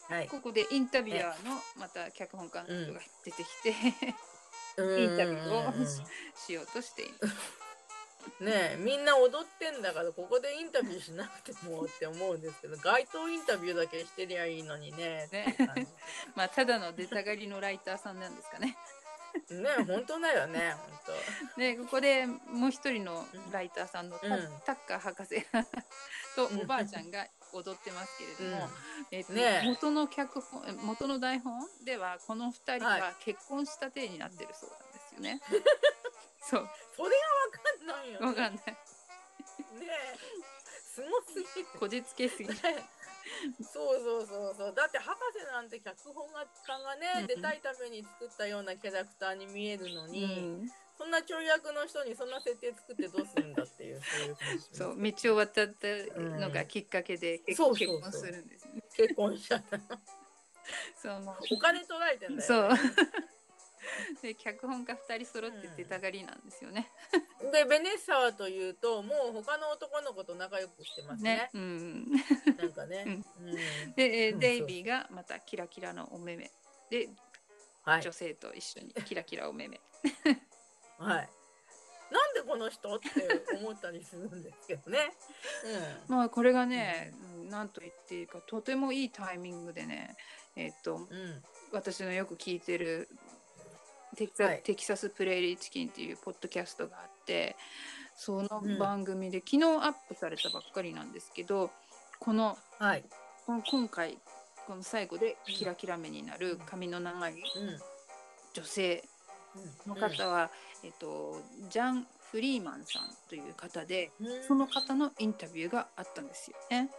[0.10, 0.28] はい。
[0.28, 5.86] ここでインタビュアーのまた脚本監督が出てきて、イン インタビューを
[6.36, 7.63] しようとしています。
[8.40, 15.28] ねえみんな踊ってんだからここでインタビューしなくてもって思うんですけど 街頭インタビューだけしてりゃいいのにね。
[15.32, 15.56] ね
[16.36, 18.78] まあ、ただの出たがりのライターさんなんですかね。
[19.48, 20.76] じねえ本当だよね
[21.58, 24.18] で、ここでもう一人のライターさんの
[24.66, 25.44] タ,、ッカー博士
[26.36, 28.70] とおばあちゃんが踊ってますけれども、
[29.12, 29.68] えっとねえ。
[29.68, 35.42] 元の脚本、元の台本ではこの二人はは結婚した体になってるそうなんですよね。
[36.44, 38.28] そう、それがわかんないよね。
[38.28, 38.66] わかんない。
[38.66, 38.76] ね
[40.14, 40.18] え。
[40.94, 41.68] すごすぎる。
[41.80, 42.50] こじつけすぎ。
[42.50, 42.56] ね
[43.62, 44.74] そうそうそうそう。
[44.76, 55.88] だって博士なんて脚本家がね、うん出たいために作ったようなキャラクターに見えるのうに、ん、そんな跳躍の人にそんな設定作ってどうするんだっていうそういう感じそう道を渡った
[56.20, 58.02] のがきっかけで結そうそうそう。
[58.02, 58.84] 結婚するんですよね。
[58.96, 59.80] 結婚しちゃった
[61.02, 61.38] そうもう。
[61.56, 62.70] お金取られてんだよ、そう。
[64.22, 66.92] で脚本家二人揃って出たがりなんですよね。
[67.52, 71.36] でベネッサはというともう他の男の子と仲良くしてますね。
[71.36, 71.50] ね。
[71.54, 72.12] うん。
[72.58, 73.56] なんかね、うん。
[73.96, 76.52] で、えーうんデイビーがまたキラキラのお目目。
[76.90, 77.10] で
[77.84, 78.02] はい。
[78.02, 79.80] 女性と一緒にキラキラお目目。
[80.98, 81.30] はい。
[82.14, 83.10] なんでこの人って
[83.58, 85.00] 思ったりするんですけどね、
[86.08, 87.50] まあこれがね、うん。
[87.50, 90.16] なんと言っていいかとてもいいタイミングでね、
[90.56, 93.10] えっとうんうん、私のよく聞いてる
[94.16, 94.62] テキサ,、はい。
[94.64, 97.56] テキサスプレーリーチキンっていうポッドキャストがあって
[98.16, 101.72] そのうん番組で、昨日アップされたばっかりなんですけど
[102.20, 103.04] このはい、
[103.46, 104.18] この今回
[104.68, 107.40] この最後でキラキラ目になる髪の長いうん。
[108.54, 109.04] 女性
[109.88, 110.52] の方は、
[110.84, 114.44] えっと、ジャン・フリーマンさんという方でうん。
[114.48, 116.90] その方のインタビューがあったんですよね。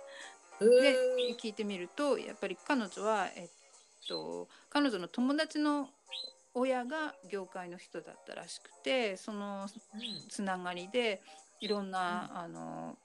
[0.60, 3.48] へでー聞いてみるとやっぱり彼女は、えっ
[4.08, 5.88] と、彼女の友達の
[6.54, 10.28] 親が業界の人だったらしくてそのうん。
[10.28, 11.22] つながりで
[11.60, 12.96] いろんな、あの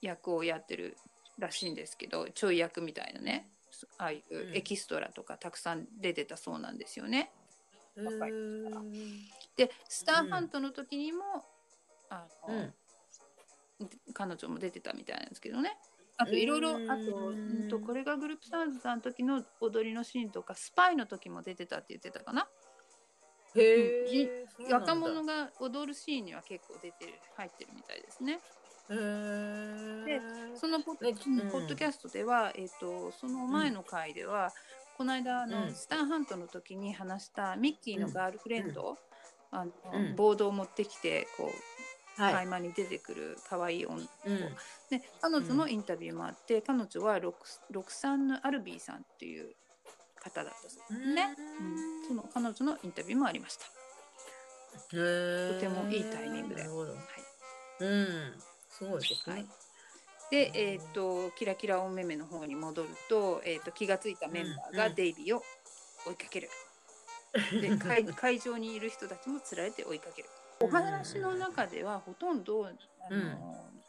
[0.00, 0.96] 役をやってる
[1.38, 3.48] らしいんですけどちょい役みたいなね
[3.98, 4.56] ああいううん。
[4.56, 7.30] エキストラとかたくさん出てたそうなんですよね。
[7.96, 9.20] へー。
[9.56, 11.22] でスターハントの時にも、
[12.08, 12.74] あのうん。
[14.12, 15.78] 彼女も出てたみたいなんですけどね。
[16.22, 22.46] あといろいろうんあとうんとこれがグループサウンドさんの時の踊りのシーンとかスパイの時も出てたって言ってたかな？
[23.56, 28.38] へえ、若者が踊るシーンには結構出てる入ってるみたいですね。
[28.90, 30.56] へー。
[30.56, 34.52] そのポッ,、ポッドキャストでは、えっとその前の回では、
[34.96, 35.74] この間あの、うん。
[35.74, 38.98] スターハントの時に話したミッキーのガールフレンド、
[39.50, 40.16] あのうん。
[40.16, 41.50] ボードを持ってきてこう
[42.16, 44.38] はい、合間に出てくる可愛い女の子、うん。
[44.90, 47.38] で彼女のインタビューもあって、彼女はロク
[47.70, 49.54] ロクサンヌ・アルビーさんっていう
[50.16, 51.62] 方だったそうですね、う
[52.04, 52.08] ん。
[52.08, 53.66] その彼女のインタビューもありました、
[54.90, 56.62] とてもいいタイミングで。
[56.62, 56.70] はい。
[57.80, 58.34] うん、
[58.68, 59.34] すごいですね。
[59.34, 59.46] はい。
[60.30, 65.42] で、えー、とキラキラお目目の方に戻ると,、えー、と気がついたメンバーがうんデイビーを
[66.06, 66.48] 追いかける、
[67.60, 70.28] で 会会場にいる人たちもつられて追いかける
[70.60, 73.36] お話の中ではほとんどあの、うん。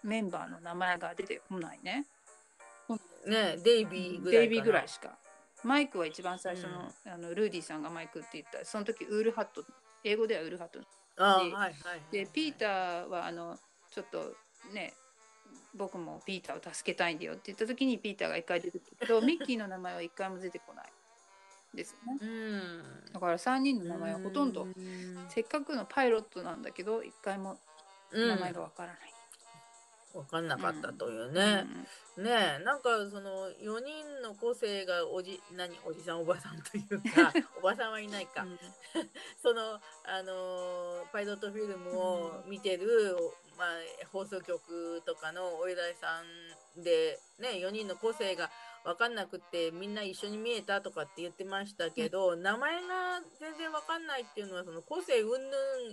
[0.03, 2.05] メンバーの名前が出てこないね。
[3.27, 5.17] ねデイビーぐらいデイビーぐらいしか。
[5.63, 9.63] マイクは一番最初の,、あのルーディさんがマイクって言ったその時ウールハット
[10.03, 10.79] 英語ではウールハット。
[11.17, 11.73] あはいはい、
[12.11, 13.59] でピーターはあの
[13.91, 14.33] ちょっと
[14.73, 14.93] ね
[15.75, 18.97] 僕もピーターを助けたいんだよって言った時にピーターが一回出てくる。
[18.99, 20.85] けどミッキーの名前は一回も出てこない
[21.73, 24.67] ですね、うん、だから3人の名前はほとんど、
[25.29, 27.57] せっかくのパイロットなんだけど一回も
[28.13, 28.97] 名前がわからない、
[30.13, 31.65] 分かんなかったというね、
[32.17, 38.59] うん、ねなんかその4人の個性がおじ何おじさんおばさんというか おばさんはいないか、うん、
[39.41, 43.15] そのあのパイロットフィルムを見てる、
[43.57, 43.67] まあ、
[44.11, 48.51] 放送局とかのお偉いさんで、ね、4人の個性が
[48.83, 55.39] 分かんなくてみんな一緒に見えたとかって言ってましたけど、うん、名前が全然分かんないっていうのはその個性云々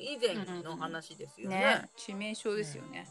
[0.01, 1.57] 以前の話ですよね。
[1.57, 3.07] ね致命傷ですよね。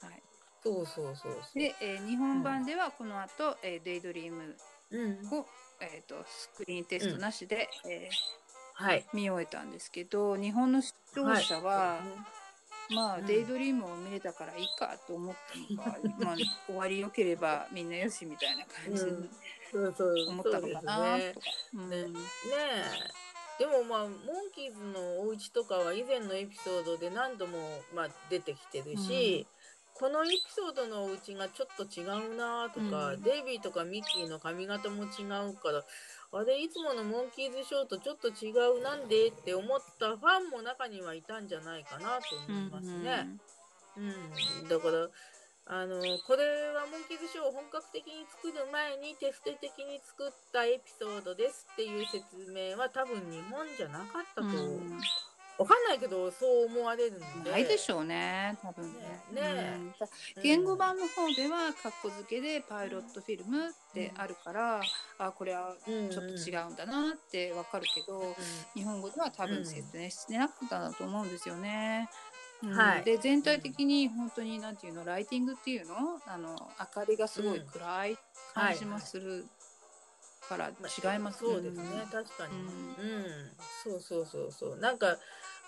[0.00, 0.22] はい、
[0.62, 4.56] そうそうそうで、えー、日本版ではこの後、うん、えー、デイドリーム
[5.32, 5.46] を、
[5.80, 12.37] えーと、スクリーンテストなしで、えー、はい、見終えたんですけど日本の視聴者は、はい
[12.90, 16.36] まあ、デイドリームを見れたからいいかと思ったのか、 まあ、
[16.66, 19.10] 終わりよければみんなよしみたいな感じで
[20.28, 20.92] 思ったのかなとか。
[20.92, 22.12] ね。
[23.58, 24.12] でもまあモン
[24.54, 27.58] キーズのお家とかは以前のエピソードで何度も
[27.92, 29.46] まあ出てきてるし、
[29.96, 35.84] うん、このエピソードのお家がちょっと違うなとか、うん、デイビーとかミッキーの髪型も違うから
[36.30, 43.28] あれいつものモンキーズショーとちょっと違うなんでって思ったファンも中にはいたんじゃないかなと思いますね。
[43.96, 45.08] うん、うん、だから
[45.70, 55.00] あのこれはモンキーズショーを本格的に作る前にテスト的に作ったエピソードですっていう説明は多分日本じゃなかったと、うん、
[55.58, 57.50] わかんないけどそう思われるんで。
[57.50, 59.20] ないでしょうね多分ね。
[59.32, 59.80] ね、
[60.36, 64.82] うん、言語版の方ではカッコ付けでパイロットフィルムってあるから、うん、
[65.18, 68.34] あこれはちょっと違うんだなってわかるけど、うん、
[68.74, 72.08] 日本語では多分説明してなかったんだと思うんですよね。
[72.60, 75.94] はい、で全体的に本当に何ていうのライティングっていうの？
[76.26, 78.18] あの明かりがすごい暗い
[78.54, 79.46] 感じもする
[80.48, 81.84] から違います、ね、そうですね。
[82.10, 83.52] 確かに、うん。
[83.84, 84.76] そうそうそうそう。
[84.78, 85.18] なんか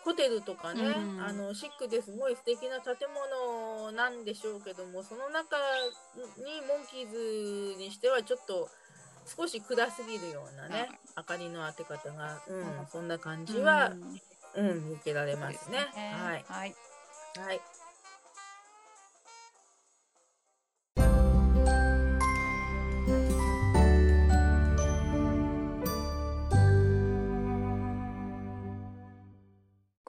[0.05, 5.57] ホテルとかね、うん、あのシックですごい素敵な建物なんでしょうけどもその中
[6.39, 8.69] にモンキーズにしてはちょっと
[9.27, 13.93] 少し暗すぎるようなね、明かりの当て方が、うん、そんな感じは、
[14.55, 15.87] うん、うん、見受けられますね。
[15.93, 16.15] すね。
[16.19, 16.75] はい、はい、
[17.39, 17.61] はい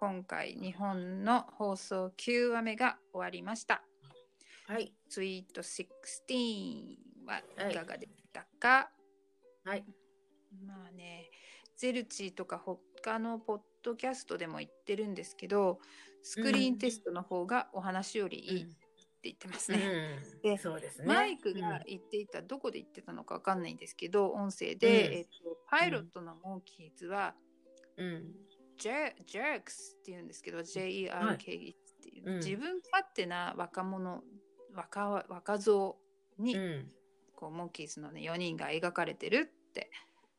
[0.02, 3.84] 今回日本の放送9話目が終わりました。
[4.66, 4.96] はい。
[5.12, 5.86] ツイート16
[7.28, 8.90] はいかがでしたか、
[9.64, 9.86] はい。
[10.66, 11.30] まあね、
[11.78, 15.78] ゼルチとか他のポッドキャストでも言ってるんですけど、
[16.24, 18.76] スクリーンテストの方がお話よりいいって
[19.26, 20.18] 言ってますね。
[20.34, 25.30] うん、でそうですねマイクが言っていた、どこで言ってたのかわかんないんですけど、音声で、うん、えっと、
[25.70, 27.36] パイロットのモンキーズは、
[27.98, 28.32] うん、
[28.82, 34.24] ジェークスって言うんですけど J-E-R-K っていう、はい、自分勝手な若者
[34.74, 35.98] 若若造
[36.40, 36.92] に、うん、
[37.36, 39.92] こうモンキーズの、ね、4人が描かれてるって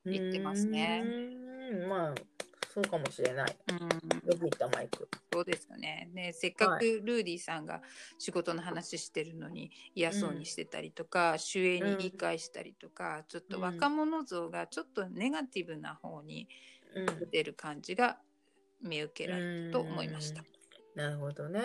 [0.04, 1.04] 言ってますね。
[1.88, 2.14] まあ
[2.74, 3.56] そうかもしれない。
[3.68, 5.06] うん、よく言ったマイク。
[5.30, 6.08] そうですよね。
[6.14, 7.82] ねせっかくルーディさんが
[8.18, 16.48] 仕事の話してるのに嫌そうにしてたりとか、うん、主演に理解したりとか、うん、ちょっと若者像がちょっとネガティブな方に
[17.20, 18.18] 出てる感じが
[18.82, 20.42] 見受けられると思いました。
[20.94, 21.60] なるほどね。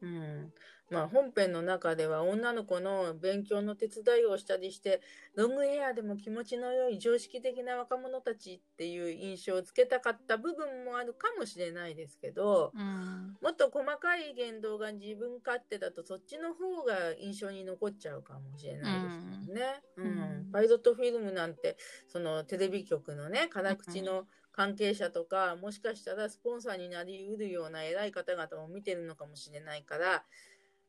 [0.00, 0.52] うん。
[0.90, 5.00] まあ本編の中では女の子の勉強の手伝いをしたりして、
[5.34, 19.82] ロングヘアでも気持ちの良い常識的な若者たちっていう印象をつけたかった部分もあるかもしれないですけど、うん、もっと細かい言動が自分勝手だとそっちの方が印象に残っちゃうかもしれないですもんね。
[19.96, 20.06] うん。
[20.06, 21.78] うん、パイロットフィルムなんて、
[22.08, 30.24] そのテレビ局のね、辛口の、関係者とか、もしかしたらスポンサーになりうるような偉い方々も見てるのかもしれないから、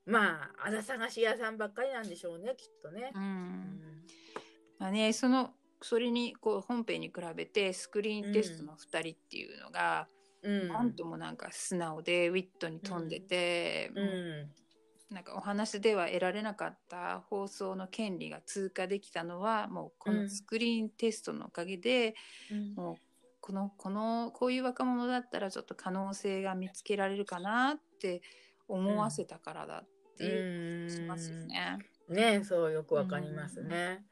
[0.06, 3.11] まあ、あら探し屋さんばっかりなんでしょうね、きっとね。
[3.15, 4.03] うん。
[4.77, 10.07] まあね、その、それに、こう、本編に比べて、スクリーンテストの2人っていうのが、
[10.41, 14.10] うん、なんともなんか素直で、ウィットに富んでて、うん、う
[14.49, 14.64] ん。
[15.14, 22.15] なんかお話では得られなかった放送の権利が通過できたのはもうこのスクリーンテストのおかげで、
[22.52, 22.95] うん、もう
[23.44, 28.22] このこのこういう若者だったらちょっと可能性が見つけられるかなって
[28.68, 31.78] 思わせたからだっっていうしますよね。
[32.10, 34.06] ねそうよくわかりますね。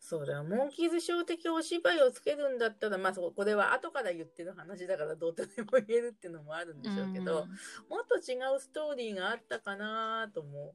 [0.00, 0.44] そうだよ。
[0.44, 7.46] モンキーズショー的お芝居をつけるんだったら、まあ、そこでは後から言ってる話だからどうとでも言えるっていうのもあるんでしょうけど、
[7.88, 10.74] もっと違うストーリーがあったかなとも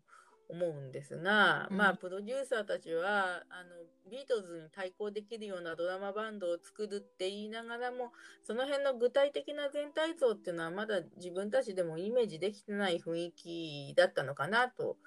[0.49, 3.69] 思うんですが、うん、まあ、プロデューサーたちは、あの、
[4.09, 8.11] ビートルズに対抗できるようなドラマバンドを作るって言いながらも、
[8.43, 14.97] その辺の具体的な全体像っていうのはまだ自分たちでもイメージできてない雰囲気だったのかなと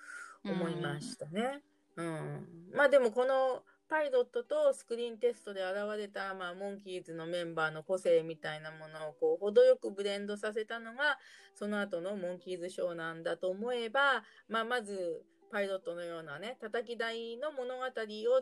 [0.45, 1.63] 思いましたね。
[1.97, 11.19] うん、うん、まあでもこのパイロットとスクリーンテストで現れた、まあ、モンキーズのメンバーの個性みたいなものをこう程よくブレンドさせたのが
[11.55, 15.23] その後のモンキーズショーなんだと思えば、まあ、まず
[15.53, 17.89] パイロットのようなね叩き台の物語を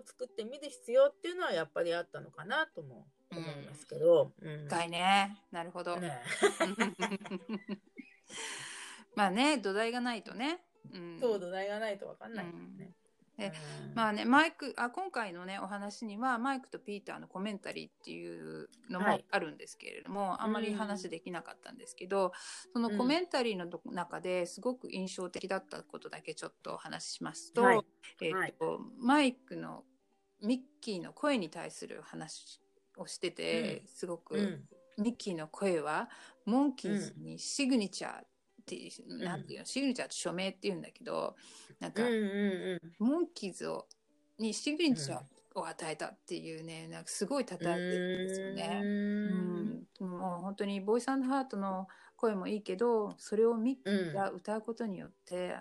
[0.06, 4.32] 作ってみる必要っていうのはやっぱりあったのかなとも思いますけど。
[4.40, 5.96] うん、深いねなるほど。
[5.96, 6.22] ね、
[9.16, 10.62] まあね土台がないとね。
[10.92, 12.92] うん、そう土台がないと分かんないね。
[13.46, 13.50] うん。
[13.52, 13.52] で
[13.94, 22.32] まあねマイクあ今回のねお話にはマイクとピーターのコメンタリーっていうのもあるんですけれども、はい、あんまり話できなかったんですけど、
[22.72, 27.84] そのコメンタリーの中ですごく印象的だったことだけちょっとお話ししますと,、
[28.20, 29.84] えーと、はい、マイクの
[30.42, 32.60] ミッキーの声に対する話
[32.96, 34.62] をしてて、すごく、
[34.98, 36.08] ミッキーの声は
[36.44, 38.26] モンキーズにシグニチャーっ
[38.70, 41.36] ていう、うん、なんていうの、シグニチャーと署名っていうんだけど、
[41.80, 43.86] なんか、うんうんうん、モンキーズを
[44.38, 45.20] にシグニチャー
[45.54, 48.80] を与えたっていうね、なんかすごい叩いてるんですよね。
[48.82, 55.56] うん、もう本当にボイスハートの声もいいけど、それをミッキーが歌うことによって、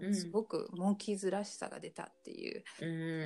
[0.00, 2.64] うん、すごくモンキーズらしさが出たっていう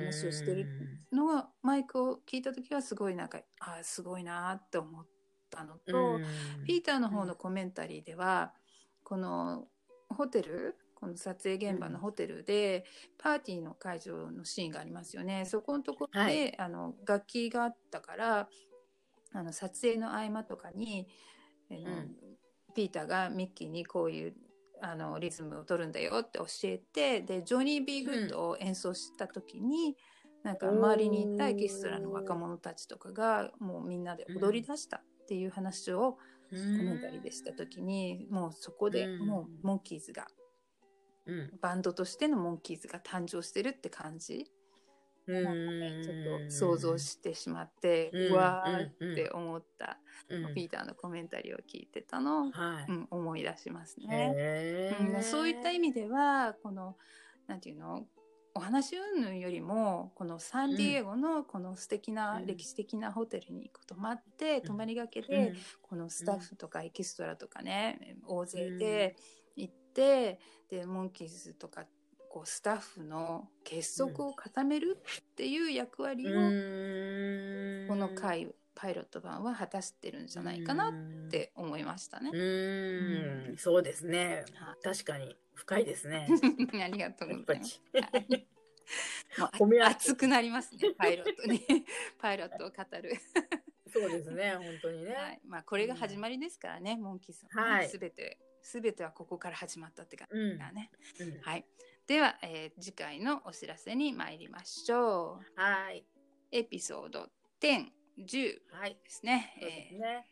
[0.05, 0.67] 話をしてる
[1.11, 5.05] のが、マイクを聞いた時はすごいなんか、ああ、すごいなって思っ
[5.49, 6.19] たのと、
[6.65, 8.53] ピーターの方のコメンタリーでは、
[9.05, 9.67] この
[10.09, 12.85] ホテルこの撮影現場のホテルで、
[13.17, 15.45] パーティーの会場のシーンがありますよね。
[15.45, 18.49] そこのところで、はい、あの楽器があったから
[19.33, 21.07] あの撮影の合間とかに、
[21.69, 22.15] うん、
[22.73, 24.33] ピーターがミッキーにこういう
[24.81, 29.95] あのリズムを取るんだよって教えてでジョニー・ビー・グッドを演奏した時に、
[30.43, 30.57] うん、なん。
[30.57, 36.17] か周りにいたエキストラの若者たちとかがもうみんなで踊り出したっていう話を、
[36.49, 40.27] コメンタリーでした時にもうそこでもうモンキーズが、
[41.25, 44.51] うん、バンドとしてのモンキーズが誕生してるって感じ。
[45.27, 49.97] なんちょっと想像してしまって、うわーって思った、
[50.53, 52.91] ピーターのコメンタリーを聞いてたのを、はい。
[52.91, 55.23] うん、思い出しますね、うん。
[55.23, 56.95] そういった意味では、この、
[57.47, 58.05] なんていうの、
[58.57, 69.17] お話云々よりもこのサンディエゴのこの素敵な歴史的なホテルに泊まって、泊まりがけで、このスタッフとかエキストラとかね、大勢で
[69.57, 71.85] 行って、でモンキーズとか
[72.29, 76.31] こうスタッフの結束を固めるっていう役割を、
[77.89, 82.29] この回パイロット版は果たしてるんじゃないかなって思いましたね。
[82.33, 84.45] うん、そうですね。
[84.81, 85.35] 確かに。
[85.55, 86.27] 深いですね。
[86.83, 87.81] ありがとうございます。
[89.59, 91.59] もう熱くなりますね、パイロットに。
[92.19, 93.13] パイロットを語る。
[93.91, 95.13] そうですね、本当にね。
[95.13, 97.89] はい、まあ、これが始まりですからね、うん、モンキーさん、はい。
[97.89, 100.91] すべて、すべてはここから始まったって感じだね。
[101.19, 101.65] うんうん、はい。
[102.05, 105.59] では、えー、次回のお知らせに参りましょう。
[105.59, 106.05] はい。
[106.51, 107.29] エピソード
[107.61, 108.59] 10、10
[109.03, 109.53] ですね。
[109.61, 110.27] はい、えー、ね。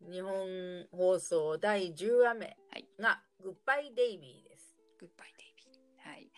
[0.00, 2.56] 日本放送第10話目
[2.98, 4.55] が、はい、グッバイデイビー
[5.06, 6.08] グッバイデイビー。
[6.08, 6.30] はい。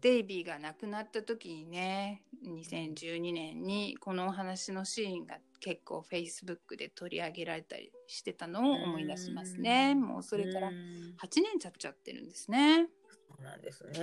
[0.00, 9.94] デイビーが亡くなった時にね、2012年にこのお話のシーンが結構 Facebook で取り上げられたりしてたのを思い出しますね。
[9.94, 12.88] もうそれから8年経っちゃってるんですね。
[13.08, 14.00] そうなんですね。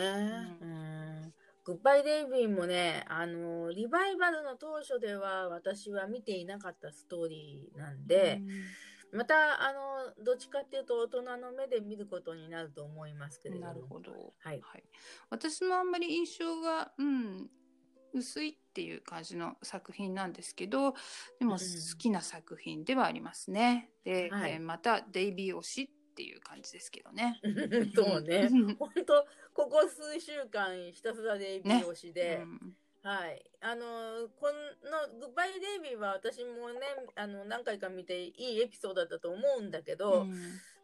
[0.61, 1.33] うん、
[1.65, 8.49] グッバイデイビーもね、あの、リバイバルの当初では私は見ていなかったストーリーなんで、うん
[9.11, 13.67] またあのどっちかっていうと大人の目で見ることになると思いますけれども。
[13.67, 14.83] なるほど、はい、はい、
[15.29, 17.49] 私もあんまり印象が、うん、
[18.13, 20.93] 薄いっていう感じの作品なんですけど
[21.39, 23.89] でも好きな作品ではありますね。
[24.05, 25.81] うん、で、はい、えー、またデイビー推し
[26.11, 27.39] っていう感じですけどね。
[27.95, 28.49] そうね。
[28.77, 32.39] 本当ここ数週間ひたすらデイビー推しで。
[32.39, 32.43] ね。
[32.43, 33.41] うんはい。
[33.61, 34.51] あの、こ
[34.83, 36.81] の、グッバイデイビーは私もね、
[37.15, 40.33] あの、何回か見ていいエピソードだったと思うんだけど、うん、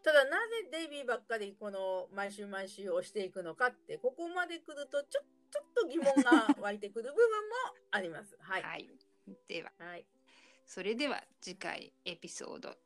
[0.02, 5.22] ただなぜデイビーばっかりこの毎週毎週押していくのかって、ここまで来るとちょ、
[5.52, 7.56] ちょっと疑問が湧いてくる部分も
[7.92, 8.38] あります。
[8.40, 8.64] はい。
[8.64, 8.90] はい、
[9.48, 10.06] では、はい、
[10.66, 12.78] それでは次回エピソード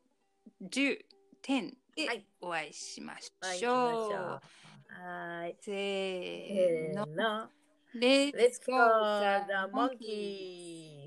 [0.62, 1.04] 10、
[1.42, 4.12] 10でお会いしましょう。
[4.12, 5.56] はいはい。
[5.60, 7.59] せーの。
[7.94, 8.72] の Let's go
[9.46, 10.99] the monkey!